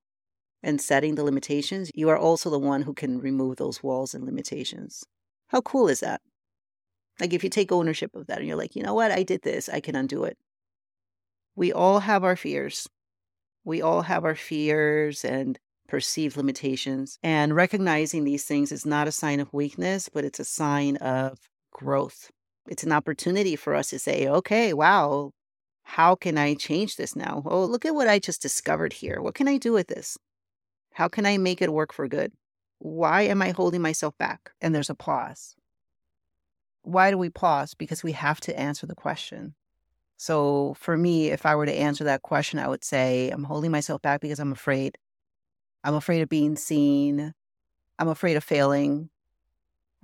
and 0.61 0.81
setting 0.81 1.15
the 1.15 1.23
limitations, 1.23 1.91
you 1.93 2.09
are 2.09 2.17
also 2.17 2.49
the 2.49 2.59
one 2.59 2.81
who 2.81 2.93
can 2.93 3.19
remove 3.19 3.57
those 3.57 3.83
walls 3.83 4.13
and 4.13 4.25
limitations. 4.25 5.03
How 5.47 5.61
cool 5.61 5.87
is 5.87 5.99
that? 5.99 6.21
Like 7.19 7.33
if 7.33 7.43
you 7.43 7.49
take 7.49 7.71
ownership 7.71 8.15
of 8.15 8.27
that 8.27 8.39
and 8.39 8.47
you're 8.47 8.57
like, 8.57 8.75
you 8.75 8.83
know 8.83 8.93
what, 8.93 9.11
I 9.11 9.23
did 9.23 9.43
this, 9.43 9.69
I 9.69 9.79
can 9.79 9.95
undo 9.95 10.25
it 10.25 10.37
we 11.55 11.71
all 11.71 11.99
have 11.99 12.23
our 12.23 12.35
fears. 12.35 12.87
We 13.63 13.81
all 13.81 14.03
have 14.03 14.25
our 14.25 14.35
fears 14.35 15.25
and 15.25 15.57
perceived 15.87 16.37
limitations. 16.37 17.17
And 17.23 17.55
recognizing 17.55 18.23
these 18.23 18.45
things 18.45 18.71
is 18.71 18.85
not 18.85 19.07
a 19.07 19.11
sign 19.11 19.39
of 19.39 19.53
weakness, 19.53 20.09
but 20.09 20.25
it's 20.25 20.39
a 20.39 20.45
sign 20.45 20.97
of 20.97 21.39
growth. 21.75 22.31
It's 22.67 22.83
an 22.83 22.93
opportunity 22.93 23.55
for 23.57 23.75
us 23.75 23.89
to 23.89 23.99
say, 23.99 24.27
okay, 24.27 24.73
wow, 24.73 25.31
how 25.83 26.15
can 26.15 26.37
I 26.37 26.55
change 26.55 26.95
this 26.95 27.15
now? 27.15 27.43
Oh, 27.45 27.65
look 27.65 27.85
at 27.85 27.93
what 27.93 28.07
I 28.07 28.17
just 28.17 28.41
discovered 28.41 28.93
here. 28.93 29.21
What 29.21 29.35
can 29.35 29.47
I 29.47 29.57
do 29.57 29.73
with 29.73 29.87
this? 29.87 30.17
How 30.93 31.09
can 31.09 31.25
I 31.25 31.37
make 31.37 31.61
it 31.61 31.73
work 31.73 31.93
for 31.93 32.07
good? 32.07 32.31
Why 32.79 33.23
am 33.23 33.41
I 33.41 33.51
holding 33.51 33.81
myself 33.81 34.17
back? 34.17 34.51
And 34.61 34.73
there's 34.73 34.89
a 34.89 34.95
pause. 34.95 35.55
Why 36.81 37.11
do 37.11 37.17
we 37.17 37.29
pause? 37.29 37.73
Because 37.73 38.03
we 38.03 38.13
have 38.13 38.39
to 38.41 38.57
answer 38.57 38.87
the 38.87 38.95
question. 38.95 39.53
So 40.17 40.75
for 40.79 40.95
me, 40.95 41.29
if 41.29 41.45
I 41.45 41.55
were 41.55 41.65
to 41.65 41.73
answer 41.73 42.05
that 42.05 42.21
question, 42.21 42.57
I 42.57 42.69
would 42.69 42.85
say, 42.85 43.29
I'm 43.29 43.43
holding 43.43 43.71
myself 43.71 44.01
back 44.01 44.21
because 44.21 44.39
I'm 44.39 44.53
afraid. 44.53 44.97
I'm 45.83 45.95
afraid 45.95 46.21
of 46.21 46.29
being 46.29 46.55
seen. 46.55 47.33
I'm 47.99 48.07
afraid 48.07 48.37
of 48.37 48.43
failing. 48.43 49.09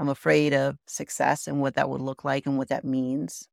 I'm 0.02 0.10
afraid 0.10 0.52
of 0.52 0.78
success 0.88 1.46
and 1.48 1.62
what 1.62 1.76
that 1.76 1.88
would 1.88 2.02
look 2.02 2.24
like 2.24 2.48
and 2.48 2.58
what 2.58 2.70
that 2.70 2.84
means. 2.84 3.48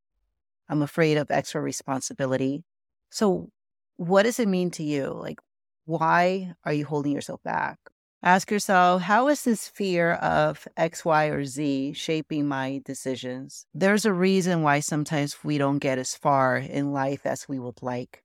I'm 0.70 0.80
afraid 0.80 1.18
of 1.18 1.30
extra 1.30 1.60
responsibility. 1.60 2.64
So, 3.10 3.50
what 3.98 4.22
does 4.22 4.40
it 4.40 4.48
mean 4.48 4.70
to 4.70 4.82
you? 4.82 5.12
Like, 5.14 5.40
why 5.84 6.54
are 6.64 6.72
you 6.72 6.86
holding 6.86 7.12
yourself 7.12 7.42
back? 7.42 7.76
Ask 8.22 8.50
yourself, 8.50 9.02
how 9.02 9.28
is 9.28 9.42
this 9.42 9.68
fear 9.68 10.12
of 10.14 10.66
X, 10.74 11.04
Y, 11.04 11.26
or 11.26 11.44
Z 11.44 11.92
shaping 11.92 12.48
my 12.48 12.80
decisions? 12.82 13.66
There's 13.74 14.06
a 14.06 14.12
reason 14.14 14.62
why 14.62 14.80
sometimes 14.80 15.44
we 15.44 15.58
don't 15.58 15.80
get 15.80 15.98
as 15.98 16.14
far 16.14 16.56
in 16.56 16.94
life 16.94 17.26
as 17.26 17.46
we 17.46 17.58
would 17.58 17.82
like. 17.82 18.24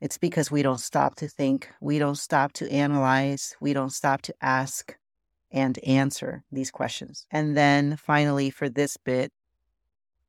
It's 0.00 0.18
because 0.18 0.52
we 0.52 0.62
don't 0.62 0.78
stop 0.78 1.16
to 1.16 1.26
think, 1.26 1.68
we 1.80 1.98
don't 1.98 2.16
stop 2.16 2.52
to 2.54 2.70
analyze, 2.70 3.56
we 3.60 3.72
don't 3.72 3.92
stop 3.92 4.22
to 4.22 4.34
ask 4.40 4.96
and 5.50 5.78
answer 5.80 6.44
these 6.52 6.70
questions. 6.70 7.26
And 7.30 7.56
then 7.56 7.96
finally, 7.96 8.50
for 8.50 8.68
this 8.68 8.96
bit, 8.96 9.32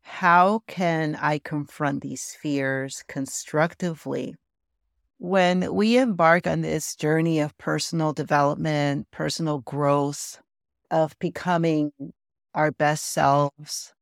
how 0.01 0.63
can 0.67 1.15
I 1.15 1.39
confront 1.39 2.01
these 2.01 2.35
fears 2.41 3.03
constructively 3.07 4.35
when 5.19 5.71
we 5.75 5.97
embark 5.99 6.47
on 6.47 6.61
this 6.61 6.95
journey 6.95 7.39
of 7.39 7.55
personal 7.59 8.11
development, 8.11 9.07
personal 9.11 9.59
growth, 9.59 10.41
of 10.89 11.17
becoming 11.19 11.91
our 12.55 12.71
best 12.71 13.05
selves, 13.13 13.93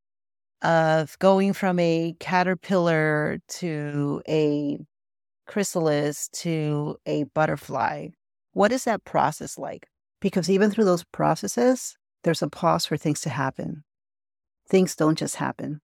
of 0.62 1.18
going 1.18 1.52
from 1.52 1.78
a 1.78 2.14
caterpillar 2.20 3.38
to 3.48 4.22
a 4.26 4.78
chrysalis 5.46 6.28
to 6.28 6.96
a 7.04 7.24
butterfly, 7.24 8.08
what 8.52 8.72
is 8.72 8.84
that 8.84 9.04
process 9.04 9.58
like? 9.58 9.89
Because 10.20 10.50
even 10.50 10.70
through 10.70 10.84
those 10.84 11.04
processes, 11.04 11.96
there's 12.24 12.42
a 12.42 12.48
pause 12.48 12.86
for 12.86 12.96
things 12.96 13.20
to 13.22 13.30
happen. 13.30 13.84
Things 14.68 14.94
don't 14.94 15.18
just 15.18 15.36
happen 15.36 15.80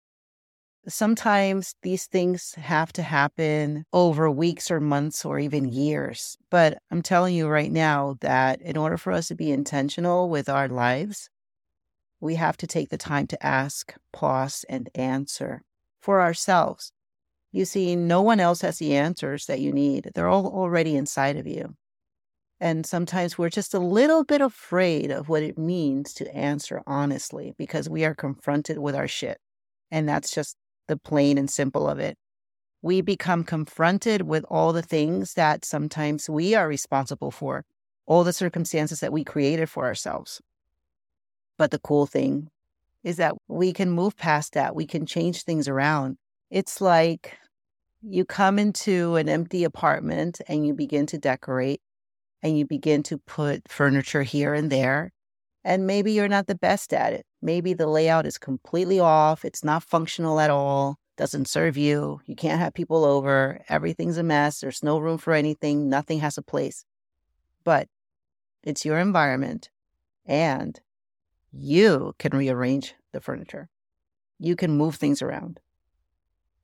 sometimes 0.87 1.75
these 1.81 2.05
things 2.05 2.53
have 2.55 2.93
to 2.93 3.03
happen 3.03 3.85
over 3.93 4.29
weeks 4.29 4.69
or 4.69 4.79
months 4.79 5.25
or 5.25 5.39
even 5.39 5.65
years. 5.65 6.37
But 6.49 6.77
I'm 6.91 7.01
telling 7.01 7.35
you 7.35 7.47
right 7.47 7.71
now 7.71 8.17
that 8.21 8.61
in 8.61 8.77
order 8.77 8.97
for 8.97 9.11
us 9.11 9.27
to 9.29 9.35
be 9.35 9.51
intentional 9.51 10.29
with 10.29 10.49
our 10.49 10.67
lives, 10.67 11.29
we 12.19 12.35
have 12.35 12.57
to 12.57 12.67
take 12.67 12.89
the 12.89 12.97
time 12.97 13.27
to 13.27 13.45
ask, 13.45 13.93
pause, 14.13 14.65
and 14.69 14.89
answer 14.95 15.63
for 16.01 16.21
ourselves. 16.21 16.91
You 17.51 17.65
see, 17.65 17.95
no 17.95 18.21
one 18.21 18.39
else 18.39 18.61
has 18.61 18.79
the 18.79 18.95
answers 18.95 19.45
that 19.45 19.59
you 19.59 19.71
need, 19.71 20.11
they're 20.13 20.27
all 20.27 20.47
already 20.47 20.95
inside 20.95 21.37
of 21.37 21.47
you. 21.47 21.75
And 22.65 22.83
sometimes 22.83 23.37
we're 23.37 23.51
just 23.51 23.75
a 23.75 23.79
little 23.79 24.23
bit 24.23 24.41
afraid 24.41 25.11
of 25.11 25.29
what 25.29 25.43
it 25.43 25.55
means 25.55 26.15
to 26.15 26.35
answer 26.35 26.81
honestly 26.87 27.53
because 27.59 27.87
we 27.87 28.03
are 28.03 28.15
confronted 28.15 28.79
with 28.79 28.95
our 28.95 29.07
shit. 29.07 29.37
And 29.91 30.09
that's 30.09 30.31
just 30.31 30.57
the 30.87 30.97
plain 30.97 31.37
and 31.37 31.47
simple 31.47 31.87
of 31.87 31.99
it. 31.99 32.17
We 32.81 33.01
become 33.01 33.43
confronted 33.43 34.23
with 34.23 34.45
all 34.49 34.73
the 34.73 34.81
things 34.81 35.35
that 35.35 35.63
sometimes 35.63 36.27
we 36.27 36.55
are 36.55 36.67
responsible 36.67 37.29
for, 37.29 37.65
all 38.07 38.23
the 38.23 38.33
circumstances 38.33 38.99
that 38.99 39.13
we 39.13 39.23
created 39.23 39.69
for 39.69 39.85
ourselves. 39.85 40.41
But 41.59 41.69
the 41.69 41.77
cool 41.77 42.07
thing 42.07 42.49
is 43.03 43.17
that 43.17 43.35
we 43.47 43.73
can 43.73 43.91
move 43.91 44.17
past 44.17 44.53
that. 44.53 44.75
We 44.75 44.87
can 44.87 45.05
change 45.05 45.43
things 45.43 45.67
around. 45.67 46.17
It's 46.49 46.81
like 46.81 47.37
you 48.01 48.25
come 48.25 48.57
into 48.57 49.17
an 49.17 49.29
empty 49.29 49.63
apartment 49.65 50.41
and 50.47 50.65
you 50.65 50.73
begin 50.73 51.05
to 51.05 51.19
decorate 51.19 51.79
and 52.41 52.57
you 52.57 52.65
begin 52.65 53.03
to 53.03 53.17
put 53.17 53.67
furniture 53.67 54.23
here 54.23 54.53
and 54.53 54.71
there. 54.71 55.11
And 55.63 55.87
maybe 55.87 56.11
you're 56.11 56.27
not 56.27 56.47
the 56.47 56.55
best 56.55 56.93
at 56.93 57.13
it. 57.13 57.25
Maybe 57.41 57.73
the 57.73 57.87
layout 57.87 58.25
is 58.25 58.37
completely 58.37 58.99
off. 58.99 59.43
It's 59.43 59.63
not 59.63 59.83
functional 59.83 60.39
at 60.39 60.51
all. 60.51 60.97
Doesn't 61.17 61.47
serve 61.47 61.77
you. 61.77 62.19
You 62.25 62.35
can't 62.35 62.59
have 62.59 62.73
people 62.73 63.05
over. 63.05 63.61
Everything's 63.69 64.17
a 64.17 64.23
mess. 64.23 64.59
There's 64.59 64.83
no 64.83 64.99
room 64.99 65.17
for 65.17 65.33
anything. 65.33 65.89
Nothing 65.89 66.19
has 66.19 66.37
a 66.37 66.43
place. 66.43 66.85
But 67.63 67.87
it's 68.63 68.85
your 68.85 68.99
environment 68.99 69.69
and 70.25 70.79
you 71.51 72.13
can 72.19 72.37
rearrange 72.37 72.95
the 73.13 73.21
furniture. 73.21 73.69
You 74.39 74.55
can 74.55 74.71
move 74.71 74.95
things 74.95 75.21
around. 75.21 75.59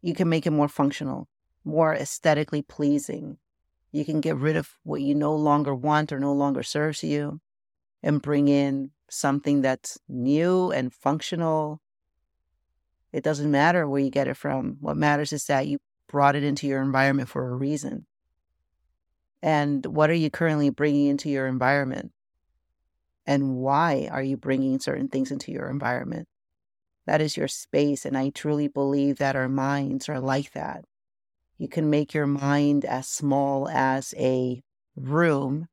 You 0.01 0.13
can 0.13 0.27
make 0.27 0.45
it 0.45 0.51
more 0.51 0.67
functional, 0.67 1.27
more 1.63 1.93
aesthetically 1.93 2.61
pleasing. 2.61 3.37
You 3.91 4.05
can 4.05 4.21
get 4.21 4.37
rid 4.37 4.55
of 4.55 4.77
what 4.83 5.01
you 5.01 5.15
no 5.15 5.35
longer 5.35 5.75
want 5.75 6.11
or 6.11 6.19
no 6.19 6.33
longer 6.33 6.63
serves 6.63 7.03
you 7.03 7.41
and 8.01 8.21
bring 8.21 8.47
in 8.47 8.91
something 9.09 9.61
that's 9.61 9.97
new 10.07 10.71
and 10.71 10.93
functional. 10.93 11.81
It 13.11 13.23
doesn't 13.23 13.51
matter 13.51 13.87
where 13.87 14.01
you 14.01 14.09
get 14.09 14.29
it 14.29 14.37
from. 14.37 14.77
What 14.79 14.95
matters 14.95 15.33
is 15.33 15.45
that 15.45 15.67
you 15.67 15.79
brought 16.07 16.35
it 16.35 16.43
into 16.43 16.67
your 16.67 16.81
environment 16.81 17.29
for 17.29 17.49
a 17.49 17.55
reason. 17.55 18.05
And 19.41 19.85
what 19.85 20.09
are 20.09 20.13
you 20.13 20.29
currently 20.29 20.69
bringing 20.69 21.07
into 21.07 21.29
your 21.29 21.47
environment? 21.47 22.11
And 23.25 23.55
why 23.55 24.07
are 24.11 24.23
you 24.23 24.37
bringing 24.37 24.79
certain 24.79 25.07
things 25.07 25.31
into 25.31 25.51
your 25.51 25.69
environment? 25.69 26.27
That 27.07 27.21
is 27.21 27.35
your 27.35 27.47
space. 27.47 28.05
And 28.05 28.17
I 28.17 28.29
truly 28.29 28.67
believe 28.67 29.17
that 29.17 29.35
our 29.35 29.49
minds 29.49 30.07
are 30.09 30.19
like 30.19 30.51
that. 30.53 30.85
You 31.61 31.67
can 31.67 31.91
make 31.91 32.15
your 32.15 32.25
mind 32.25 32.85
as 32.85 33.07
small 33.07 33.69
as 33.69 34.15
a 34.17 34.63
room 34.95 35.67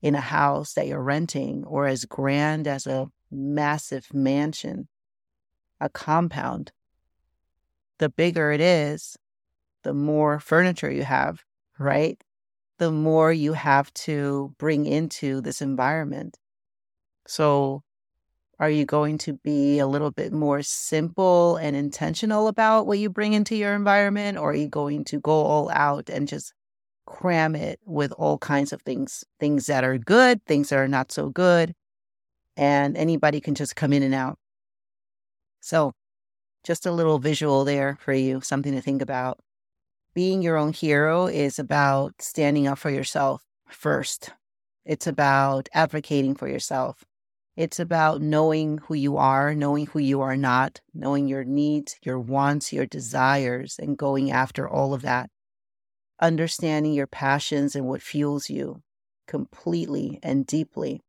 in 0.00 0.14
a 0.14 0.20
house 0.20 0.74
that 0.74 0.86
you're 0.86 1.02
renting 1.02 1.64
or 1.64 1.88
as 1.88 2.04
grand 2.04 2.68
as 2.68 2.86
a 2.86 3.08
massive 3.32 4.14
mansion, 4.14 4.86
a 5.80 5.88
compound. 5.88 6.70
The 7.98 8.10
bigger 8.10 8.52
it 8.52 8.60
is, 8.60 9.16
the 9.82 9.92
more 9.92 10.38
furniture 10.38 10.92
you 10.92 11.02
have, 11.02 11.42
right? 11.80 12.22
The 12.78 12.92
more 12.92 13.32
you 13.32 13.54
have 13.54 13.92
to 13.94 14.54
bring 14.56 14.86
into 14.86 15.40
this 15.40 15.60
environment. 15.60 16.38
So, 17.26 17.82
are 18.58 18.70
you 18.70 18.84
going 18.84 19.18
to 19.18 19.34
be 19.34 19.78
a 19.78 19.86
little 19.86 20.10
bit 20.10 20.32
more 20.32 20.62
simple 20.62 21.56
and 21.56 21.76
intentional 21.76 22.48
about 22.48 22.86
what 22.86 22.98
you 22.98 23.10
bring 23.10 23.32
into 23.32 23.56
your 23.56 23.74
environment, 23.74 24.38
or 24.38 24.50
are 24.50 24.56
you 24.56 24.68
going 24.68 25.04
to 25.04 25.20
go 25.20 25.32
all 25.32 25.70
out 25.70 26.08
and 26.08 26.28
just 26.28 26.52
cram 27.06 27.54
it 27.54 27.80
with 27.84 28.12
all 28.12 28.38
kinds 28.38 28.72
of 28.72 28.82
things 28.82 29.24
things 29.38 29.66
that 29.66 29.84
are 29.84 29.98
good, 29.98 30.44
things 30.46 30.70
that 30.70 30.78
are 30.78 30.88
not 30.88 31.12
so 31.12 31.28
good. 31.28 31.74
And 32.56 32.96
anybody 32.96 33.40
can 33.40 33.54
just 33.54 33.76
come 33.76 33.92
in 33.92 34.02
and 34.02 34.14
out. 34.14 34.38
So, 35.60 35.92
just 36.62 36.86
a 36.86 36.92
little 36.92 37.18
visual 37.18 37.64
there 37.64 37.98
for 38.00 38.12
you, 38.12 38.40
something 38.40 38.72
to 38.72 38.80
think 38.80 39.02
about. 39.02 39.40
Being 40.14 40.42
your 40.42 40.56
own 40.56 40.72
hero 40.72 41.26
is 41.26 41.58
about 41.58 42.22
standing 42.22 42.68
up 42.68 42.78
for 42.78 42.90
yourself 42.90 43.42
first. 43.68 44.30
It's 44.84 45.06
about 45.06 45.68
advocating 45.74 46.36
for 46.36 46.48
yourself. 46.48 47.04
It's 47.56 47.78
about 47.78 48.20
knowing 48.20 48.78
who 48.78 48.94
you 48.94 49.16
are, 49.16 49.54
knowing 49.54 49.86
who 49.86 50.00
you 50.00 50.20
are 50.20 50.36
not, 50.36 50.80
knowing 50.92 51.28
your 51.28 51.44
needs, 51.44 51.96
your 52.02 52.18
wants, 52.18 52.72
your 52.72 52.86
desires, 52.86 53.76
and 53.78 53.96
going 53.96 54.30
after 54.30 54.68
all 54.68 54.92
of 54.92 55.02
that 55.02 55.30
understanding 56.20 56.92
your 56.92 57.06
passions 57.06 57.74
and 57.74 57.86
what 57.86 58.02
fuels 58.02 58.48
you 58.48 58.82
completely 59.26 60.18
and 60.22 60.46
deeply, 60.46 61.02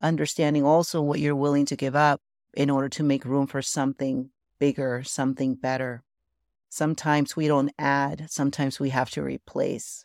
understanding 0.00 0.64
also 0.64 1.00
what 1.00 1.20
you're 1.20 1.34
willing 1.34 1.66
to 1.66 1.76
give 1.76 1.96
up 1.96 2.20
in 2.54 2.70
order 2.70 2.88
to 2.88 3.02
make 3.02 3.24
room 3.24 3.46
for 3.46 3.62
something 3.62 4.30
bigger, 4.58 5.02
something 5.02 5.54
better. 5.54 6.02
Sometimes 6.68 7.36
we 7.36 7.48
don't 7.48 7.72
add, 7.78 8.26
sometimes 8.28 8.78
we 8.78 8.90
have 8.90 9.10
to 9.10 9.22
replace. 9.22 10.04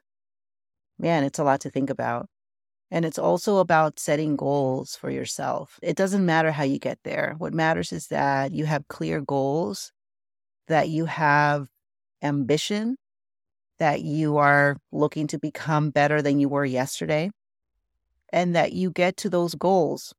Man, 0.98 1.24
it's 1.24 1.39
a 1.39 1.43
lot 1.43 1.62
to 1.62 1.69
think 1.69 1.89
about. 1.89 2.27
And 2.91 3.05
it's 3.05 3.19
also 3.19 3.58
about 3.58 4.00
setting 4.00 4.36
goals 4.36 4.96
for 4.96 5.12
yourself. 5.12 5.79
It 5.84 5.96
doesn't 5.96 6.25
matter 6.25 6.51
how 6.51 6.63
you 6.63 6.79
get 6.79 6.98
there. 7.03 7.36
What 7.38 7.53
matters 7.53 7.91
is 7.91 8.08
that 8.08 8.51
you 8.51 8.65
have 8.65 8.88
clear 8.88 9.22
goals, 9.22 9.91
that 10.67 10.89
you 10.89 11.05
have 11.05 11.67
ambition, 12.24 12.98
that 13.77 14.01
you 14.01 14.38
are 14.38 14.77
looking 14.91 15.27
to 15.27 15.38
become 15.38 15.91
better 15.91 16.22
than 16.22 16.39
you 16.39 16.50
were 16.50 16.65
yesterday, 16.65 17.29
and 18.34 18.55
that 18.55 18.74
you 18.74 18.91
get 18.91 19.17
to 19.17 19.29
those 19.29 19.55
goals, 19.55 20.13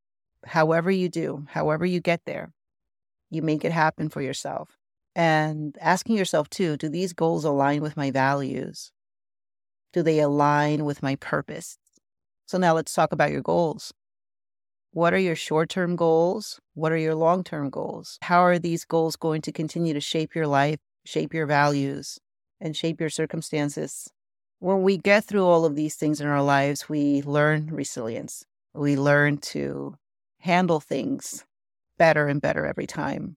however 0.47 0.91
you 0.91 1.09
do, 1.09 1.47
however 1.49 1.85
you 1.85 2.01
get 2.01 2.21
there. 2.25 2.53
You 3.31 3.43
make 3.43 3.65
it 3.65 3.73
happen 3.73 4.09
for 4.09 4.23
yourself. 4.23 4.77
And 5.15 5.77
asking 5.81 6.17
yourself, 6.17 6.49
too, 6.51 6.77
do 6.77 6.89
these 6.89 7.13
goals 7.13 7.45
align 7.45 7.83
with 7.83 7.97
my 7.97 8.11
values? 8.11 8.93
Do 9.93 10.03
they 10.03 10.21
align 10.21 10.85
with 10.85 11.03
my 11.03 11.17
purpose? 11.17 11.77
So 12.51 12.59
now 12.59 12.75
let's 12.75 12.93
talk 12.93 13.13
about 13.13 13.31
your 13.31 13.43
goals. 13.43 13.95
What 14.91 15.15
are 15.15 15.21
your 15.21 15.37
short 15.37 15.69
term 15.69 15.95
goals? 15.95 16.59
What 16.75 16.91
are 16.91 16.97
your 16.97 17.15
long 17.15 17.45
term 17.45 17.71
goals? 17.71 18.19
How 18.23 18.41
are 18.41 18.59
these 18.59 18.85
goals 18.85 19.15
going 19.15 19.41
to 19.43 19.53
continue 19.53 19.95
to 19.95 20.01
shape 20.01 20.35
your 20.35 20.49
life, 20.49 20.81
shape 21.05 21.33
your 21.33 21.47
values, 21.47 22.19
and 22.61 22.77
shape 22.77 23.01
your 23.01 23.09
circumstances? 23.09 24.11
When 24.59 24.83
we 24.83 24.97
get 24.97 25.23
through 25.27 25.47
all 25.47 25.65
of 25.65 25.77
these 25.77 25.95
things 25.95 26.21
in 26.21 26.27
our 26.27 26.43
lives, 26.43 26.89
we 26.89 27.23
learn 27.23 27.69
resilience. 27.71 28.45
We 28.75 28.97
learn 28.97 29.39
to 29.55 29.95
handle 30.41 30.81
things 30.81 31.45
better 31.99 32.27
and 32.27 32.41
better 32.41 32.67
every 32.67 32.89
time. 32.89 33.37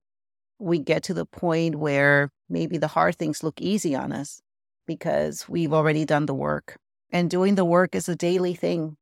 We 0.58 0.80
get 0.80 1.04
to 1.04 1.14
the 1.14 1.28
point 1.28 1.76
where 1.76 2.32
maybe 2.50 2.80
the 2.80 2.88
hard 2.88 3.18
things 3.18 3.44
look 3.44 3.62
easy 3.62 3.94
on 3.94 4.12
us 4.12 4.42
because 4.88 5.48
we've 5.48 5.72
already 5.72 6.04
done 6.04 6.26
the 6.26 6.34
work. 6.34 6.78
And 7.12 7.30
doing 7.30 7.54
the 7.54 7.64
work 7.64 7.94
is 7.94 8.10
a 8.10 8.16
daily 8.16 8.56
thing. 8.56 8.98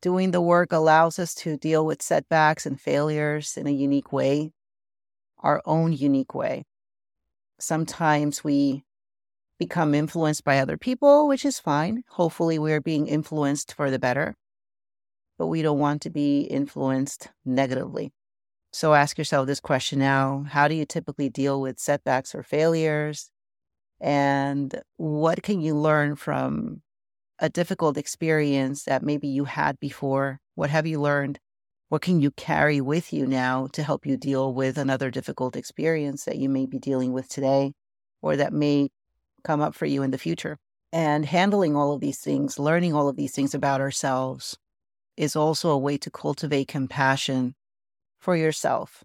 Doing 0.00 0.30
the 0.30 0.40
work 0.40 0.72
allows 0.72 1.18
us 1.18 1.34
to 1.36 1.56
deal 1.56 1.84
with 1.84 2.02
setbacks 2.02 2.66
and 2.66 2.80
failures 2.80 3.56
in 3.56 3.66
a 3.66 3.72
unique 3.72 4.12
way, 4.12 4.52
our 5.38 5.60
own 5.64 5.92
unique 5.92 6.34
way. 6.34 6.64
Sometimes 7.58 8.44
we 8.44 8.84
become 9.58 9.94
influenced 9.94 10.44
by 10.44 10.60
other 10.60 10.76
people, 10.76 11.26
which 11.26 11.44
is 11.44 11.58
fine. 11.58 12.04
Hopefully, 12.10 12.60
we're 12.60 12.80
being 12.80 13.08
influenced 13.08 13.74
for 13.74 13.90
the 13.90 13.98
better, 13.98 14.36
but 15.36 15.48
we 15.48 15.62
don't 15.62 15.80
want 15.80 16.00
to 16.02 16.10
be 16.10 16.42
influenced 16.42 17.30
negatively. 17.44 18.12
So 18.72 18.94
ask 18.94 19.18
yourself 19.18 19.48
this 19.48 19.60
question 19.60 19.98
now 19.98 20.44
How 20.48 20.68
do 20.68 20.76
you 20.76 20.84
typically 20.84 21.28
deal 21.28 21.60
with 21.60 21.80
setbacks 21.80 22.36
or 22.36 22.44
failures? 22.44 23.30
And 24.00 24.80
what 24.96 25.42
can 25.42 25.60
you 25.60 25.74
learn 25.76 26.14
from 26.14 26.82
a 27.38 27.48
difficult 27.48 27.96
experience 27.96 28.84
that 28.84 29.02
maybe 29.02 29.28
you 29.28 29.44
had 29.44 29.78
before? 29.80 30.40
What 30.54 30.70
have 30.70 30.86
you 30.86 31.00
learned? 31.00 31.38
What 31.88 32.02
can 32.02 32.20
you 32.20 32.30
carry 32.32 32.80
with 32.80 33.12
you 33.12 33.26
now 33.26 33.68
to 33.72 33.82
help 33.82 34.04
you 34.04 34.16
deal 34.16 34.52
with 34.52 34.76
another 34.76 35.10
difficult 35.10 35.56
experience 35.56 36.24
that 36.24 36.36
you 36.36 36.48
may 36.48 36.66
be 36.66 36.78
dealing 36.78 37.12
with 37.12 37.28
today 37.28 37.72
or 38.20 38.36
that 38.36 38.52
may 38.52 38.90
come 39.44 39.60
up 39.60 39.74
for 39.74 39.86
you 39.86 40.02
in 40.02 40.10
the 40.10 40.18
future? 40.18 40.58
And 40.92 41.24
handling 41.24 41.76
all 41.76 41.92
of 41.92 42.00
these 42.00 42.18
things, 42.18 42.58
learning 42.58 42.94
all 42.94 43.08
of 43.08 43.16
these 43.16 43.32
things 43.32 43.54
about 43.54 43.80
ourselves 43.80 44.58
is 45.16 45.36
also 45.36 45.70
a 45.70 45.78
way 45.78 45.98
to 45.98 46.10
cultivate 46.10 46.68
compassion 46.68 47.54
for 48.18 48.36
yourself 48.36 49.04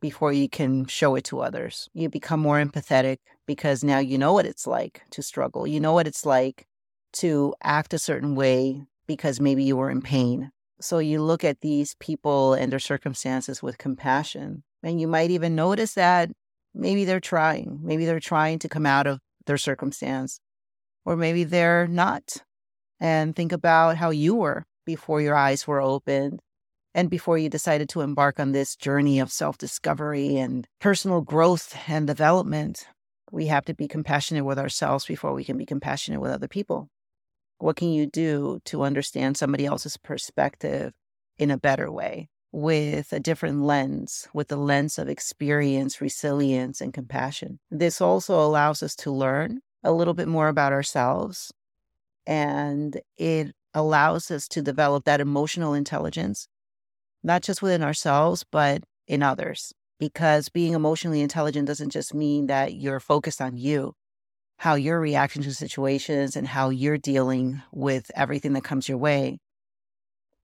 before 0.00 0.32
you 0.32 0.48
can 0.48 0.86
show 0.86 1.14
it 1.14 1.24
to 1.24 1.40
others. 1.40 1.88
You 1.94 2.08
become 2.08 2.40
more 2.40 2.62
empathetic 2.62 3.18
because 3.46 3.84
now 3.84 3.98
you 3.98 4.18
know 4.18 4.32
what 4.32 4.46
it's 4.46 4.66
like 4.66 5.02
to 5.10 5.22
struggle. 5.22 5.66
You 5.66 5.80
know 5.80 5.92
what 5.92 6.06
it's 6.06 6.26
like 6.26 6.66
to 7.14 7.54
act 7.62 7.94
a 7.94 7.98
certain 7.98 8.34
way 8.34 8.84
because 9.06 9.40
maybe 9.40 9.64
you 9.64 9.76
were 9.76 9.90
in 9.90 10.02
pain. 10.02 10.50
So 10.80 10.98
you 10.98 11.22
look 11.22 11.44
at 11.44 11.60
these 11.60 11.94
people 12.00 12.54
and 12.54 12.72
their 12.72 12.78
circumstances 12.78 13.62
with 13.62 13.78
compassion. 13.78 14.64
And 14.82 15.00
you 15.00 15.06
might 15.06 15.30
even 15.30 15.54
notice 15.54 15.94
that 15.94 16.30
maybe 16.74 17.04
they're 17.04 17.20
trying. 17.20 17.80
Maybe 17.82 18.04
they're 18.04 18.20
trying 18.20 18.58
to 18.60 18.68
come 18.68 18.86
out 18.86 19.06
of 19.06 19.20
their 19.46 19.58
circumstance, 19.58 20.40
or 21.04 21.16
maybe 21.16 21.44
they're 21.44 21.86
not. 21.86 22.36
And 23.00 23.34
think 23.34 23.52
about 23.52 23.96
how 23.96 24.10
you 24.10 24.34
were 24.34 24.64
before 24.84 25.20
your 25.20 25.34
eyes 25.34 25.66
were 25.66 25.80
opened 25.80 26.40
and 26.94 27.10
before 27.10 27.38
you 27.38 27.48
decided 27.48 27.88
to 27.90 28.00
embark 28.00 28.38
on 28.38 28.52
this 28.52 28.76
journey 28.76 29.18
of 29.18 29.32
self 29.32 29.58
discovery 29.58 30.36
and 30.36 30.66
personal 30.80 31.20
growth 31.20 31.76
and 31.88 32.06
development. 32.06 32.86
We 33.30 33.46
have 33.46 33.64
to 33.64 33.74
be 33.74 33.88
compassionate 33.88 34.44
with 34.44 34.58
ourselves 34.58 35.06
before 35.06 35.32
we 35.32 35.44
can 35.44 35.56
be 35.56 35.64
compassionate 35.64 36.20
with 36.20 36.30
other 36.30 36.48
people. 36.48 36.90
What 37.62 37.76
can 37.76 37.92
you 37.92 38.06
do 38.06 38.58
to 38.64 38.82
understand 38.82 39.36
somebody 39.36 39.66
else's 39.66 39.96
perspective 39.96 40.92
in 41.38 41.48
a 41.48 41.56
better 41.56 41.92
way 41.92 42.28
with 42.50 43.12
a 43.12 43.20
different 43.20 43.62
lens, 43.62 44.26
with 44.34 44.48
the 44.48 44.56
lens 44.56 44.98
of 44.98 45.08
experience, 45.08 46.00
resilience, 46.00 46.80
and 46.80 46.92
compassion? 46.92 47.60
This 47.70 48.00
also 48.00 48.34
allows 48.44 48.82
us 48.82 48.96
to 48.96 49.12
learn 49.12 49.60
a 49.84 49.92
little 49.92 50.12
bit 50.12 50.26
more 50.26 50.48
about 50.48 50.72
ourselves 50.72 51.52
and 52.26 53.00
it 53.16 53.52
allows 53.74 54.32
us 54.32 54.48
to 54.48 54.60
develop 54.60 55.04
that 55.04 55.20
emotional 55.20 55.72
intelligence, 55.72 56.48
not 57.22 57.42
just 57.42 57.62
within 57.62 57.84
ourselves, 57.84 58.44
but 58.50 58.82
in 59.06 59.22
others. 59.22 59.72
Because 60.00 60.48
being 60.48 60.72
emotionally 60.72 61.20
intelligent 61.20 61.68
doesn't 61.68 61.90
just 61.90 62.12
mean 62.12 62.48
that 62.48 62.74
you're 62.74 62.98
focused 62.98 63.40
on 63.40 63.56
you, 63.56 63.94
how 64.62 64.76
you're 64.76 65.00
reacting 65.00 65.42
to 65.42 65.52
situations 65.52 66.36
and 66.36 66.46
how 66.46 66.70
you're 66.70 66.96
dealing 66.96 67.60
with 67.72 68.12
everything 68.14 68.52
that 68.52 68.62
comes 68.62 68.88
your 68.88 68.96
way. 68.96 69.36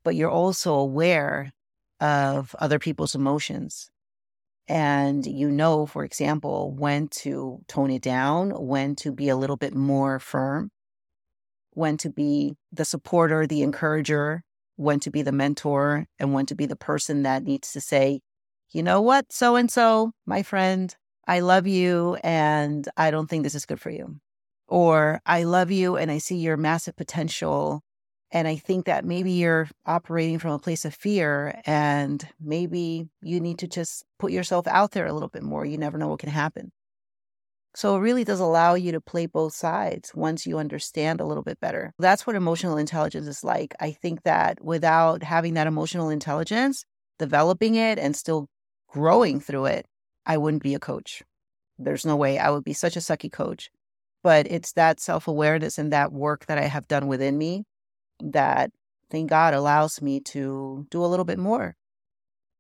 But 0.03 0.17
you're 0.17 0.29
also 0.29 0.75
aware 0.75 1.53
of 2.01 2.53
other 2.59 2.81
people's 2.81 3.15
emotions. 3.15 3.89
And 4.67 5.25
you 5.25 5.49
know, 5.49 5.87
for 5.87 6.03
example, 6.03 6.73
when 6.73 7.07
to 7.23 7.61
tone 7.69 7.93
it 7.93 8.03
down, 8.03 8.51
when 8.51 8.97
to 8.97 9.13
be 9.13 9.29
a 9.29 9.37
little 9.37 9.57
bit 9.57 9.73
more 9.73 10.19
firm, 10.19 10.73
when 11.75 11.97
to 11.99 12.11
be 12.11 12.57
the 12.73 12.85
supporter, 12.85 13.47
the 13.47 13.63
encourager, 13.63 14.43
when 14.75 14.99
to 14.99 15.13
be 15.13 15.23
the 15.23 15.31
mentor, 15.31 16.07
and 16.19 16.35
when 16.35 16.47
to 16.47 16.57
be 16.57 16.67
the 16.67 16.75
person 16.75 17.23
that 17.23 17.45
needs 17.45 17.71
to 17.71 17.81
say, 17.81 18.19
you 18.73 18.83
know 18.83 19.01
what, 19.01 19.33
so 19.33 19.55
and 19.55 19.71
so, 19.71 20.11
my 20.27 20.43
friend, 20.43 20.97
I 21.29 21.41
love 21.41 21.67
you 21.67 22.17
and 22.25 22.89
I 22.97 23.11
don't 23.11 23.29
think 23.29 23.43
this 23.43 23.55
is 23.55 23.67
good 23.67 23.81
for 23.81 23.91
you. 23.91 24.17
Or 24.67 25.21
I 25.27 25.45
love 25.45 25.71
you 25.71 25.97
and 25.97 26.11
I 26.11 26.19
see 26.19 26.37
your 26.37 26.57
massive 26.57 26.97
potential. 26.97 27.83
And 28.31 28.49
I 28.49 28.57
think 28.57 28.87
that 28.87 29.05
maybe 29.05 29.33
you're 29.33 29.69
operating 29.85 30.39
from 30.39 30.53
a 30.53 30.59
place 30.59 30.87
of 30.87 30.95
fear 30.95 31.61
and 31.67 32.27
maybe 32.41 33.09
you 33.21 33.41
need 33.41 33.59
to 33.59 33.69
just 33.69 34.05
put 34.19 34.33
yourself 34.33 34.67
out 34.67 34.93
there 34.93 35.07
a 35.07 35.13
little 35.13 35.29
bit 35.29 35.43
more. 35.43 35.67
You 35.67 35.77
never 35.77 35.99
know 35.99 36.09
what 36.09 36.21
can 36.21 36.31
happen. 36.31 36.73
So 37.75 37.97
it 37.97 38.01
really 38.01 38.25
does 38.25 38.41
allow 38.41 38.75
you 38.75 38.93
to 38.93 39.01
play 39.01 39.27
both 39.27 39.55
sides 39.55 40.13
once 40.15 40.47
you 40.47 40.59
understand 40.59 41.21
a 41.21 41.27
little 41.27 41.43
bit 41.43 41.61
better. 41.61 41.93
That's 41.99 42.27
what 42.27 42.37
emotional 42.37 42.79
intelligence 42.79 43.27
is 43.27 43.45
like. 43.45 43.75
I 43.81 43.93
think 43.93 44.23
that 44.23 44.65
without 44.65 45.23
having 45.23 45.55
that 45.55 45.67
emotional 45.67 46.09
intelligence, 46.09 46.85
developing 47.19 47.75
it 47.75 47.99
and 47.99 48.17
still 48.17 48.49
growing 48.89 49.41
through 49.41 49.67
it, 49.67 49.87
I 50.29 50.37
wouldn't 50.37 50.63
be 50.63 50.75
a 50.75 50.79
coach. 50.79 51.23
There's 51.79 52.05
no 52.07 52.15
way 52.15 52.39
I 52.39 52.51
would 52.51 52.65
be 52.65 52.75
such 52.75 52.97
a 52.97 53.01
sucky 53.01 53.33
coach. 53.33 53.71
But 54.23 54.51
it's 54.51 54.73
that 54.73 55.01
self 55.01 55.27
awareness 55.27 55.79
and 55.79 55.93
that 55.93 56.13
work 56.13 56.47
that 56.47 56.59
I 56.59 56.67
have 56.67 56.87
done 56.87 57.07
within 57.07 57.39
me 57.39 57.65
that, 58.21 58.71
thank 59.11 59.31
God, 59.31 59.55
allows 59.55 60.03
me 60.03 60.21
to 60.21 60.87
do 60.91 61.05
a 61.05 61.07
little 61.07 61.25
bit 61.25 61.39
more, 61.39 61.77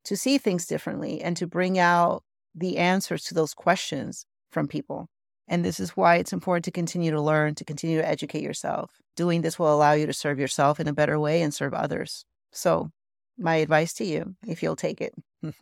to 0.04 0.16
see 0.16 0.38
things 0.38 0.66
differently, 0.66 1.20
and 1.20 1.36
to 1.36 1.46
bring 1.46 1.78
out 1.78 2.22
the 2.54 2.78
answers 2.78 3.24
to 3.24 3.34
those 3.34 3.54
questions 3.54 4.24
from 4.50 4.68
people. 4.68 5.08
And 5.48 5.64
this 5.64 5.80
is 5.80 5.90
why 5.90 6.16
it's 6.16 6.32
important 6.32 6.64
to 6.66 6.70
continue 6.70 7.10
to 7.10 7.20
learn, 7.20 7.54
to 7.56 7.64
continue 7.64 7.98
to 7.98 8.08
educate 8.08 8.42
yourself. 8.42 8.92
Doing 9.16 9.42
this 9.42 9.58
will 9.58 9.74
allow 9.74 9.92
you 9.92 10.06
to 10.06 10.12
serve 10.12 10.38
yourself 10.38 10.78
in 10.78 10.86
a 10.86 10.92
better 10.92 11.18
way 11.18 11.42
and 11.42 11.52
serve 11.52 11.74
others. 11.74 12.24
So, 12.52 12.90
my 13.36 13.56
advice 13.56 13.92
to 13.94 14.04
you, 14.04 14.36
if 14.46 14.62
you'll 14.62 14.76
take 14.76 15.00
it, 15.00 15.14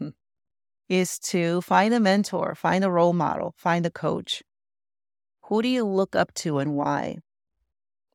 is 0.89 1.19
to 1.19 1.61
find 1.63 1.93
a 1.93 2.01
mentor, 2.01 2.55
find 2.55 2.85
a 2.85 2.91
role 2.91 3.13
model, 3.13 3.55
find 3.57 3.85
a 3.87 3.91
coach. 3.91 4.43
Who 5.45 5.63
do 5.63 5.69
you 5.69 5.85
look 5.85 6.17
up 6.17 6.33
to 6.35 6.59
and 6.59 6.77
why? 6.77 7.19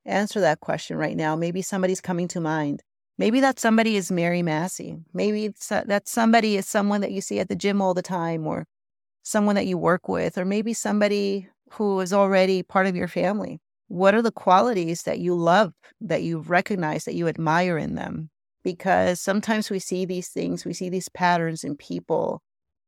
Answer 0.06 0.40
that 0.42 0.60
question 0.60 0.98
right 0.98 1.16
now. 1.16 1.36
Maybe 1.36 1.62
somebody's 1.62 2.02
coming 2.02 2.28
to 2.30 2.42
mind. 2.42 2.82
Maybe 3.18 3.40
that 3.42 3.60
somebody 3.60 3.98
is 3.98 4.12
Mary 4.12 4.42
Massey. 4.42 4.98
Maybe 5.14 5.54
uh, 5.70 5.84
that 5.86 6.08
somebody 6.08 6.58
is 6.58 6.66
someone 6.66 7.02
that 7.02 7.12
you 7.12 7.22
see 7.22 7.40
at 7.40 7.50
the 7.50 7.56
gym 7.56 7.82
all 7.82 7.94
the 7.94 8.02
time 8.02 8.48
or 8.48 8.66
someone 9.24 9.56
that 9.56 9.68
you 9.68 9.78
work 9.78 10.08
with, 10.08 10.38
or 10.38 10.46
maybe 10.46 10.74
somebody 10.74 11.48
who 11.74 12.00
is 12.00 12.12
already 12.14 12.64
part 12.64 12.88
of 12.88 12.96
your 12.96 13.08
family. 13.08 13.60
What 13.88 14.16
are 14.16 14.22
the 14.22 14.32
qualities 14.32 15.04
that 15.04 15.20
you 15.20 15.36
love, 15.36 15.74
that 16.00 16.24
you 16.24 16.40
recognize, 16.40 17.06
that 17.06 17.14
you 17.14 17.28
admire 17.28 17.78
in 17.78 17.96
them? 17.96 18.30
Because 18.64 19.22
sometimes 19.22 19.70
we 19.70 19.80
see 19.80 20.06
these 20.06 20.30
things, 20.30 20.66
we 20.66 20.74
see 20.74 20.90
these 20.90 21.10
patterns 21.10 21.64
in 21.64 21.76
people, 21.76 22.42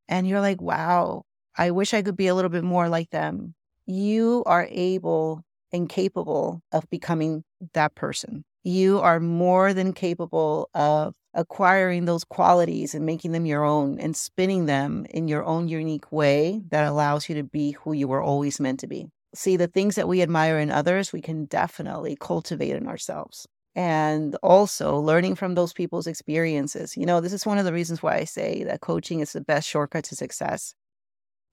and 0.07 0.27
you're 0.27 0.41
like, 0.41 0.61
wow, 0.61 1.23
I 1.57 1.71
wish 1.71 1.93
I 1.93 2.01
could 2.01 2.17
be 2.17 2.27
a 2.27 2.35
little 2.35 2.49
bit 2.49 2.63
more 2.63 2.89
like 2.89 3.09
them. 3.11 3.55
You 3.85 4.43
are 4.45 4.67
able 4.69 5.43
and 5.71 5.89
capable 5.89 6.61
of 6.71 6.89
becoming 6.89 7.43
that 7.73 7.95
person. 7.95 8.43
You 8.63 8.99
are 8.99 9.19
more 9.19 9.73
than 9.73 9.93
capable 9.93 10.69
of 10.73 11.13
acquiring 11.33 12.05
those 12.05 12.23
qualities 12.23 12.93
and 12.93 13.05
making 13.05 13.31
them 13.31 13.45
your 13.45 13.63
own 13.63 13.99
and 13.99 14.15
spinning 14.15 14.67
them 14.67 15.05
in 15.09 15.27
your 15.27 15.43
own 15.43 15.67
unique 15.67 16.11
way 16.11 16.61
that 16.69 16.85
allows 16.85 17.27
you 17.27 17.35
to 17.35 17.43
be 17.43 17.71
who 17.71 17.93
you 17.93 18.07
were 18.07 18.21
always 18.21 18.59
meant 18.59 18.79
to 18.81 18.87
be. 18.87 19.07
See, 19.35 19.57
the 19.57 19.67
things 19.67 19.95
that 19.95 20.07
we 20.07 20.21
admire 20.21 20.59
in 20.59 20.69
others, 20.69 21.11
we 21.11 21.21
can 21.21 21.45
definitely 21.45 22.15
cultivate 22.19 22.75
in 22.75 22.87
ourselves 22.87 23.47
and 23.75 24.35
also 24.43 24.97
learning 24.99 25.35
from 25.35 25.55
those 25.55 25.73
people's 25.73 26.07
experiences. 26.07 26.97
You 26.97 27.05
know, 27.05 27.21
this 27.21 27.33
is 27.33 27.45
one 27.45 27.57
of 27.57 27.65
the 27.65 27.73
reasons 27.73 28.03
why 28.03 28.17
I 28.17 28.25
say 28.25 28.63
that 28.65 28.81
coaching 28.81 29.19
is 29.21 29.33
the 29.33 29.41
best 29.41 29.67
shortcut 29.67 30.05
to 30.05 30.15
success 30.15 30.73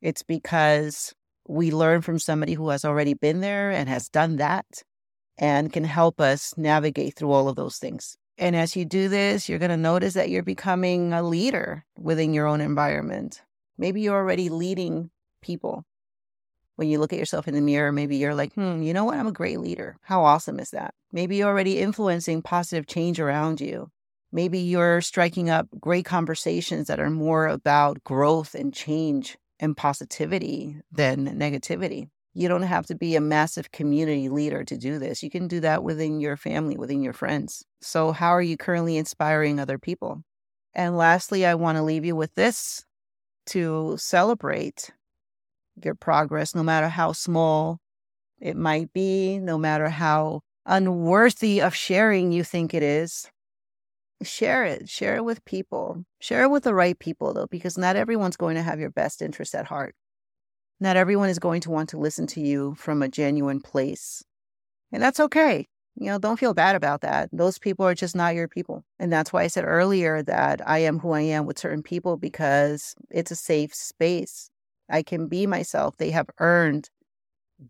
It's 0.03 0.23
because 0.23 1.15
we 1.49 1.71
learn 1.73 2.03
from 2.03 2.19
somebody 2.19 2.55
who 2.55 2.71
has 2.71 2.85
already 2.85 3.15
been 3.15 3.41
there 3.41 3.71
and 3.71 3.89
has 3.89 4.09
done 4.09 4.37
that 4.37 4.67
and 5.39 5.73
can 5.73 5.85
help 5.85 6.21
us 6.21 6.55
navigate 6.57 7.17
through 7.17 7.33
all 7.33 7.49
of 7.49 7.57
those 7.57 7.79
things. 7.79 8.17
And 8.39 8.57
as 8.57 8.77
you 8.77 8.85
do 8.85 9.09
this, 9.09 9.49
you're 9.49 9.59
going 9.59 9.71
to 9.71 9.77
notice 9.77 10.15
that 10.15 10.31
you're 10.31 10.43
becoming 10.43 11.13
a 11.13 11.23
leader 11.23 11.85
within 11.99 12.35
your 12.35 12.47
own 12.47 12.61
environment. 12.61 13.43
Maybe 13.79 14.03
you're 14.03 14.17
already 14.17 14.49
leading 14.49 15.11
people. 15.43 15.85
When 16.81 16.89
you 16.89 16.99
look 16.99 17.13
at 17.13 17.19
yourself 17.19 17.47
in 17.47 17.53
the 17.53 17.61
mirror, 17.61 17.93
maybe 17.93 18.17
you're 18.17 18.35
like, 18.35 18.55
hmm, 18.55 18.81
you 18.81 18.95
know 18.95 19.05
what? 19.05 19.19
I'm 19.19 19.27
a 19.27 19.33
great 19.33 19.61
leader. 19.61 19.99
How 20.01 20.25
awesome 20.25 20.59
is 20.59 20.71
that? 20.71 20.95
Maybe 21.13 21.37
you're 21.37 21.49
already 21.49 21.79
influencing 21.79 22.41
positive 22.41 22.87
change 22.87 23.21
around 23.21 23.61
you. 23.61 23.91
Maybe 24.33 24.61
you're 24.61 25.03
striking 25.03 25.51
up 25.51 25.69
great 25.79 26.07
conversations 26.07 26.87
that 26.87 26.99
are 26.99 27.11
more 27.11 27.49
about 27.49 28.03
growth 28.03 28.55
and 28.55 28.73
change 28.73 29.37
and 29.59 29.77
positivity 29.77 30.81
than 30.91 31.39
negativity. 31.39 32.09
You 32.33 32.49
don't 32.49 32.63
have 32.63 32.87
to 32.87 32.95
be 32.95 33.15
a 33.15 33.21
massive 33.21 33.73
community 33.73 34.31
leader 34.31 34.65
to 34.65 34.79
do 34.79 34.99
this. 34.99 35.23
You 35.23 35.29
can 35.29 35.49
do 35.49 35.61
that 35.61 35.85
within 35.85 36.19
your 36.19 36.39
family, 36.39 36.79
within 36.79 37.03
your 37.03 37.13
friends. 37.13 37.63
So, 37.83 38.13
how 38.13 38.31
are 38.31 38.41
you 38.41 38.57
currently 38.57 38.97
inspiring 38.97 39.61
other 39.61 39.77
people? 39.77 40.23
And 40.73 40.97
lastly, 40.97 41.45
I 41.45 41.57
want 41.57 41.77
to 41.77 41.83
leave 41.83 42.07
you 42.07 42.17
with 42.17 42.35
this 42.37 42.87
to 43.49 43.97
celebrate 43.99 44.93
your 45.85 45.95
progress, 45.95 46.55
no 46.55 46.63
matter 46.63 46.89
how 46.89 47.13
small 47.13 47.79
it 48.41 48.57
might 48.57 48.93
be, 48.93 49.39
no 49.39 49.59
matter 49.59 49.89
how 49.89 50.41
unworthy 50.67 51.61
of 51.61 51.75
sharing 51.75 52.33
you 52.33 52.45
think 52.45 52.75
it 52.75 52.83
is. 52.83 53.31
Share 54.23 54.65
it. 54.65 54.89
Share 54.89 55.17
it 55.17 55.25
with 55.25 55.45
people. 55.45 56.05
Share 56.21 56.45
it 56.45 56.51
with 56.51 56.65
the 56.65 56.75
right 56.75 56.99
people, 56.99 57.33
though, 57.33 57.47
because 57.47 57.79
not 57.79 57.97
everyone's 57.97 58.37
going 58.37 58.57
to 58.57 58.63
have 58.63 58.79
your 58.79 58.91
best 58.91 59.23
interest 59.23 59.55
at 59.55 59.67
heart. 59.67 59.95
Not 60.79 60.97
everyone 60.97 61.29
is 61.29 61.39
going 61.39 61.61
to 61.63 61.71
want 61.71 61.89
to 61.91 61.99
listen 61.99 62.27
to 62.29 62.41
you 62.41 62.75
from 62.75 63.03
a 63.03 63.09
genuine 63.09 63.61
place. 63.61 64.23
And 64.93 65.03
that's 65.03 65.21
okay. 65.21 65.69
You 65.97 66.07
know, 66.07 66.19
don't 66.19 66.39
feel 66.39 66.55
bad 66.55 66.77
about 66.77 67.03
that. 67.03 67.29
Those 67.33 67.59
people 67.59 67.87
are 67.87 67.95
just 67.95 68.17
not 68.17 68.35
your 68.35 68.49
people. 68.49 68.85
And 68.99 69.13
that's 69.13 69.33
why 69.33 69.43
I 69.43 69.49
said 69.49 69.65
earlier 69.67 70.23
that 70.23 70.67
I 70.67 70.79
am 70.79 70.99
who 70.99 71.13
I 71.13 71.21
am 71.21 71.47
with 71.47 71.59
certain 71.59 71.83
people 71.83 72.17
because 72.17 72.95
it's 73.11 73.31
a 73.31 73.37
safe 73.37 73.75
space. 73.75 74.51
I 74.91 75.03
can 75.03 75.29
be 75.29 75.47
myself. 75.47 75.97
They 75.97 76.11
have 76.11 76.29
earned 76.39 76.91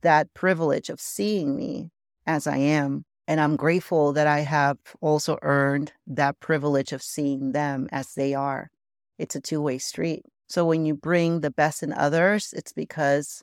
that 0.03 0.33
privilege 0.35 0.89
of 0.89 1.01
seeing 1.01 1.57
me 1.57 1.91
as 2.27 2.47
I 2.47 2.57
am. 2.57 3.05
And 3.27 3.41
I'm 3.41 3.57
grateful 3.57 4.13
that 4.15 4.27
I 4.27 4.41
have 4.41 4.79
also 5.01 5.39
earned 5.43 5.93
that 6.07 6.41
privilege 6.41 6.93
of 6.93 7.03
seeing 7.03 7.53
them 7.53 7.89
as 7.93 8.15
they 8.15 8.35
are. 8.35 8.71
It's 9.19 9.37
a 9.37 9.41
two 9.41 9.61
way 9.61 9.79
street. 9.79 10.23
So 10.49 10.65
when 10.65 10.85
you 10.85 10.95
bring 10.95 11.41
the 11.41 11.51
best 11.51 11.83
in 11.83 11.93
others, 11.93 12.53
it's 12.57 12.73
because 12.73 13.43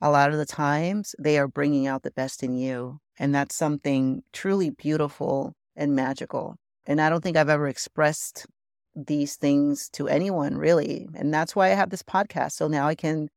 a 0.00 0.10
lot 0.10 0.30
of 0.30 0.38
the 0.38 0.46
times 0.46 1.14
they 1.18 1.38
are 1.38 1.46
bringing 1.46 1.86
out 1.86 2.02
the 2.02 2.10
best 2.10 2.42
in 2.42 2.54
you. 2.54 2.98
And 3.18 3.34
that's 3.34 3.54
something 3.54 4.22
truly 4.32 4.70
beautiful 4.70 5.54
and 5.76 5.94
magical. 5.94 6.56
And 6.86 7.00
I 7.00 7.08
don't 7.08 7.22
think 7.22 7.36
I've 7.36 7.48
ever 7.48 7.68
expressed 7.68 8.46
these 8.94 9.36
things 9.36 9.88
to 9.90 10.08
anyone 10.08 10.56
really. 10.56 11.08
And 11.14 11.32
that's 11.32 11.54
why 11.54 11.66
I 11.70 11.74
have 11.74 11.90
this 11.90 12.02
podcast. 12.02 12.52
So 12.52 12.68
now 12.68 12.86
I 12.86 12.94
can 12.94 13.28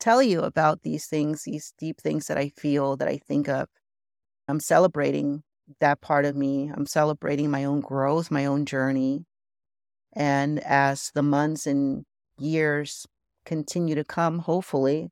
tell 0.00 0.22
you 0.22 0.42
about 0.42 0.82
these 0.82 1.06
things, 1.06 1.44
these 1.44 1.72
deep 1.78 2.00
things 2.00 2.26
that 2.26 2.38
I 2.38 2.50
feel, 2.50 2.96
that 2.96 3.08
I 3.08 3.18
think 3.18 3.48
of. 3.48 3.68
I'm 4.46 4.60
celebrating 4.60 5.42
that 5.80 6.00
part 6.00 6.24
of 6.24 6.36
me. 6.36 6.70
I'm 6.74 6.86
celebrating 6.86 7.50
my 7.50 7.64
own 7.64 7.80
growth, 7.80 8.30
my 8.30 8.46
own 8.46 8.64
journey. 8.64 9.24
And 10.14 10.60
as 10.60 11.10
the 11.14 11.22
months 11.22 11.66
and 11.66 12.04
years 12.38 13.06
continue 13.44 13.94
to 13.94 14.04
come, 14.04 14.40
hopefully, 14.40 15.10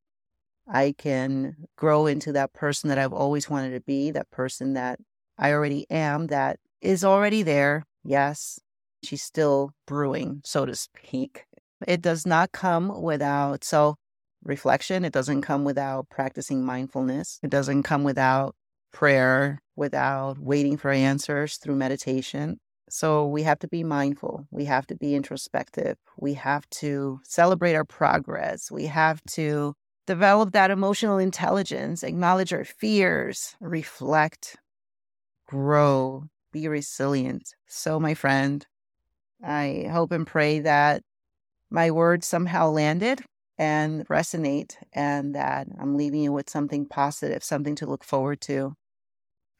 I 0.68 0.94
can 0.96 1.68
grow 1.76 2.06
into 2.06 2.32
that 2.32 2.52
person 2.52 2.88
that 2.88 2.98
I've 2.98 3.12
always 3.12 3.48
wanted 3.48 3.70
to 3.70 3.80
be, 3.80 4.10
that 4.10 4.30
person 4.30 4.74
that 4.74 4.98
I 5.38 5.52
already 5.52 5.88
am, 5.90 6.28
that 6.28 6.58
is 6.80 7.04
already 7.04 7.42
there. 7.42 7.84
Yes, 8.02 8.58
she's 9.06 9.22
still 9.22 9.72
brewing, 9.86 10.42
so 10.44 10.66
to 10.66 10.74
speak. 10.74 11.46
It 11.86 12.02
does 12.02 12.26
not 12.26 12.52
come 12.52 13.02
without 13.02 13.64
self 13.64 13.96
reflection. 14.44 15.04
It 15.04 15.12
doesn't 15.12 15.42
come 15.42 15.64
without 15.64 16.08
practicing 16.08 16.64
mindfulness. 16.64 17.38
It 17.42 17.50
doesn't 17.50 17.82
come 17.82 18.04
without 18.04 18.54
prayer, 18.92 19.60
without 19.74 20.38
waiting 20.38 20.76
for 20.76 20.90
answers 20.90 21.56
through 21.56 21.76
meditation. 21.76 22.58
So 22.88 23.26
we 23.26 23.42
have 23.42 23.58
to 23.60 23.68
be 23.68 23.82
mindful. 23.82 24.46
We 24.50 24.64
have 24.66 24.86
to 24.86 24.94
be 24.94 25.14
introspective. 25.14 25.96
We 26.16 26.34
have 26.34 26.68
to 26.70 27.20
celebrate 27.24 27.74
our 27.74 27.84
progress. 27.84 28.70
We 28.70 28.86
have 28.86 29.20
to 29.32 29.74
develop 30.06 30.52
that 30.52 30.70
emotional 30.70 31.18
intelligence, 31.18 32.04
acknowledge 32.04 32.52
our 32.52 32.64
fears, 32.64 33.56
reflect, 33.60 34.56
grow, 35.48 36.24
be 36.52 36.68
resilient. 36.68 37.54
So, 37.66 37.98
my 37.98 38.14
friend, 38.14 38.64
I 39.44 39.88
hope 39.90 40.12
and 40.12 40.26
pray 40.26 40.60
that 40.60 41.02
my 41.70 41.90
words 41.90 42.26
somehow 42.26 42.70
landed 42.70 43.22
and 43.58 44.06
resonate 44.08 44.76
and 44.92 45.34
that 45.34 45.66
I'm 45.80 45.96
leaving 45.96 46.22
you 46.22 46.32
with 46.32 46.50
something 46.50 46.86
positive, 46.86 47.42
something 47.42 47.74
to 47.76 47.86
look 47.86 48.04
forward 48.04 48.40
to 48.42 48.74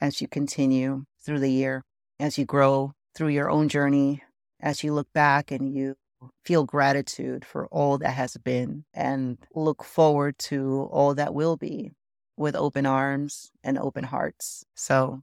as 0.01 0.21
you 0.21 0.29
continue 0.29 1.05
through 1.25 1.41
the 1.41 1.51
year, 1.51 1.83
as 2.21 2.39
you 2.39 2.45
grow 2.45 2.93
through 3.15 3.29
your 3.29 3.51
own 3.51 3.69
journey, 3.69 4.23
as 4.61 4.85
you 4.85 4.93
look 4.93 5.13
back 5.13 5.51
and 5.51 5.75
you 5.75 5.97
feel 6.45 6.65
gratitude 6.65 7.45
for 7.45 7.67
all 7.69 7.99
that 7.99 8.11
has 8.11 8.37
been 8.39 8.85
and 8.95 9.39
look 9.55 9.85
forward 9.85 10.39
to 10.39 10.89
all 10.91 11.15
that 11.15 11.35
will 11.35 11.57
be 11.57 11.93
with 12.37 12.55
open 12.55 12.87
arms 12.87 13.51
and 13.65 13.79
open 13.79 14.05
hearts. 14.05 14.65
So 14.75 15.23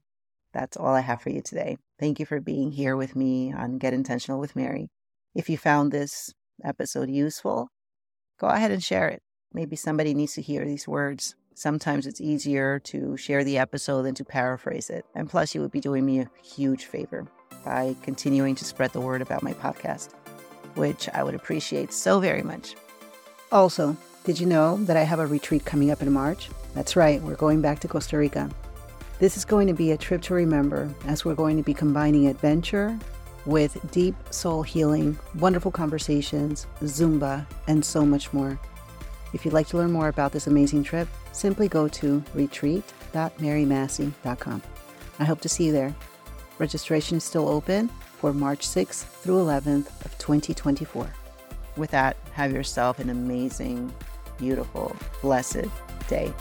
that's 0.54 0.78
all 0.78 0.94
I 0.94 1.02
have 1.02 1.22
for 1.22 1.30
you 1.30 1.42
today. 1.42 1.78
Thank 2.00 2.20
you 2.20 2.26
for 2.26 2.42
being 2.42 2.72
here 2.72 2.96
with 2.96 3.16
me 3.16 3.54
on 3.54 3.78
Get 3.78 3.94
Intentional 3.94 4.40
with 4.40 4.56
Mary. 4.56 4.90
If 5.36 5.50
you 5.50 5.58
found 5.58 5.92
this 5.92 6.34
episode 6.64 7.10
useful, 7.10 7.70
go 8.40 8.48
ahead 8.48 8.72
and 8.72 8.84
share 8.84 9.10
it. 9.10 9.22
Maybe 9.54 9.76
somebody 9.76 10.14
needs 10.14 10.34
to 10.34 10.42
hear 10.42 10.66
these 10.66 10.88
words. 10.88 11.36
Sometimes 11.54 12.08
it's 12.08 12.20
easier 12.20 12.80
to 12.86 13.16
share 13.16 13.44
the 13.44 13.60
episode 13.60 14.04
than 14.04 14.16
to 14.16 14.26
paraphrase 14.26 14.90
it. 14.90 15.06
And 15.14 15.30
plus, 15.30 15.54
you 15.54 15.62
would 15.62 15.72
be 15.72 15.80
doing 15.80 16.04
me 16.04 16.20
a 16.20 16.30
huge 16.44 16.86
favor 16.86 17.28
by 17.64 17.96
continuing 18.02 18.56
to 18.56 18.66
spread 18.66 18.92
the 18.92 19.00
word 19.00 19.22
about 19.22 19.44
my 19.44 19.54
podcast, 19.54 20.14
which 20.74 21.08
I 21.10 21.24
would 21.24 21.36
appreciate 21.36 21.94
so 21.94 22.20
very 22.20 22.42
much. 22.42 22.76
Also, 23.52 23.96
did 24.24 24.40
you 24.40 24.48
know 24.48 24.78
that 24.86 24.98
I 24.98 25.04
have 25.04 25.20
a 25.20 25.28
retreat 25.28 25.64
coming 25.64 25.92
up 25.92 26.02
in 26.02 26.12
March? 26.12 26.50
That's 26.74 26.96
right, 26.96 27.22
we're 27.22 27.36
going 27.36 27.62
back 27.62 27.80
to 27.82 27.88
Costa 27.88 28.18
Rica. 28.18 28.50
This 29.20 29.38
is 29.38 29.46
going 29.46 29.68
to 29.68 29.74
be 29.74 29.92
a 29.92 29.98
trip 29.98 30.24
to 30.24 30.34
remember 30.34 30.90
as 31.06 31.24
we're 31.24 31.36
going 31.36 31.56
to 31.58 31.64
be 31.64 31.74
combining 31.74 32.28
adventure 32.28 32.98
with 33.46 33.78
deep 33.92 34.16
soul 34.32 34.64
healing, 34.64 35.18
wonderful 35.36 35.72
conversations, 35.72 36.66
Zumba, 36.82 37.46
and 37.68 37.86
so 37.86 38.06
much 38.06 38.34
more. 38.34 38.60
If 39.34 39.46
you'd 39.46 39.54
like 39.54 39.68
to 39.68 39.78
learn 39.78 39.92
more 39.92 40.08
about 40.08 40.32
this 40.32 40.48
amazing 40.48 40.84
trip, 40.84 41.08
simply 41.32 41.68
go 41.68 41.88
to 41.90 42.24
retreat.marymassey.com. 42.34 44.62
I 45.20 45.26
hope 45.26 45.42
to 45.42 45.50
see 45.50 45.66
you 45.66 45.72
there. 45.72 45.94
Registration 46.60 47.18
is 47.18 47.24
still 47.24 47.50
open 47.50 47.90
for 48.18 48.34
March 48.34 48.68
6th 48.68 49.04
through 49.04 49.38
11th 49.38 49.88
of 50.06 50.18
2024. 50.18 51.08
With 51.76 51.92
that, 51.92 52.18
have 52.34 52.52
yourself 52.52 53.00
an 53.00 53.10
amazing, 53.10 53.92
beautiful, 54.38 54.96
blessed 55.22 55.66
day. 56.08 56.32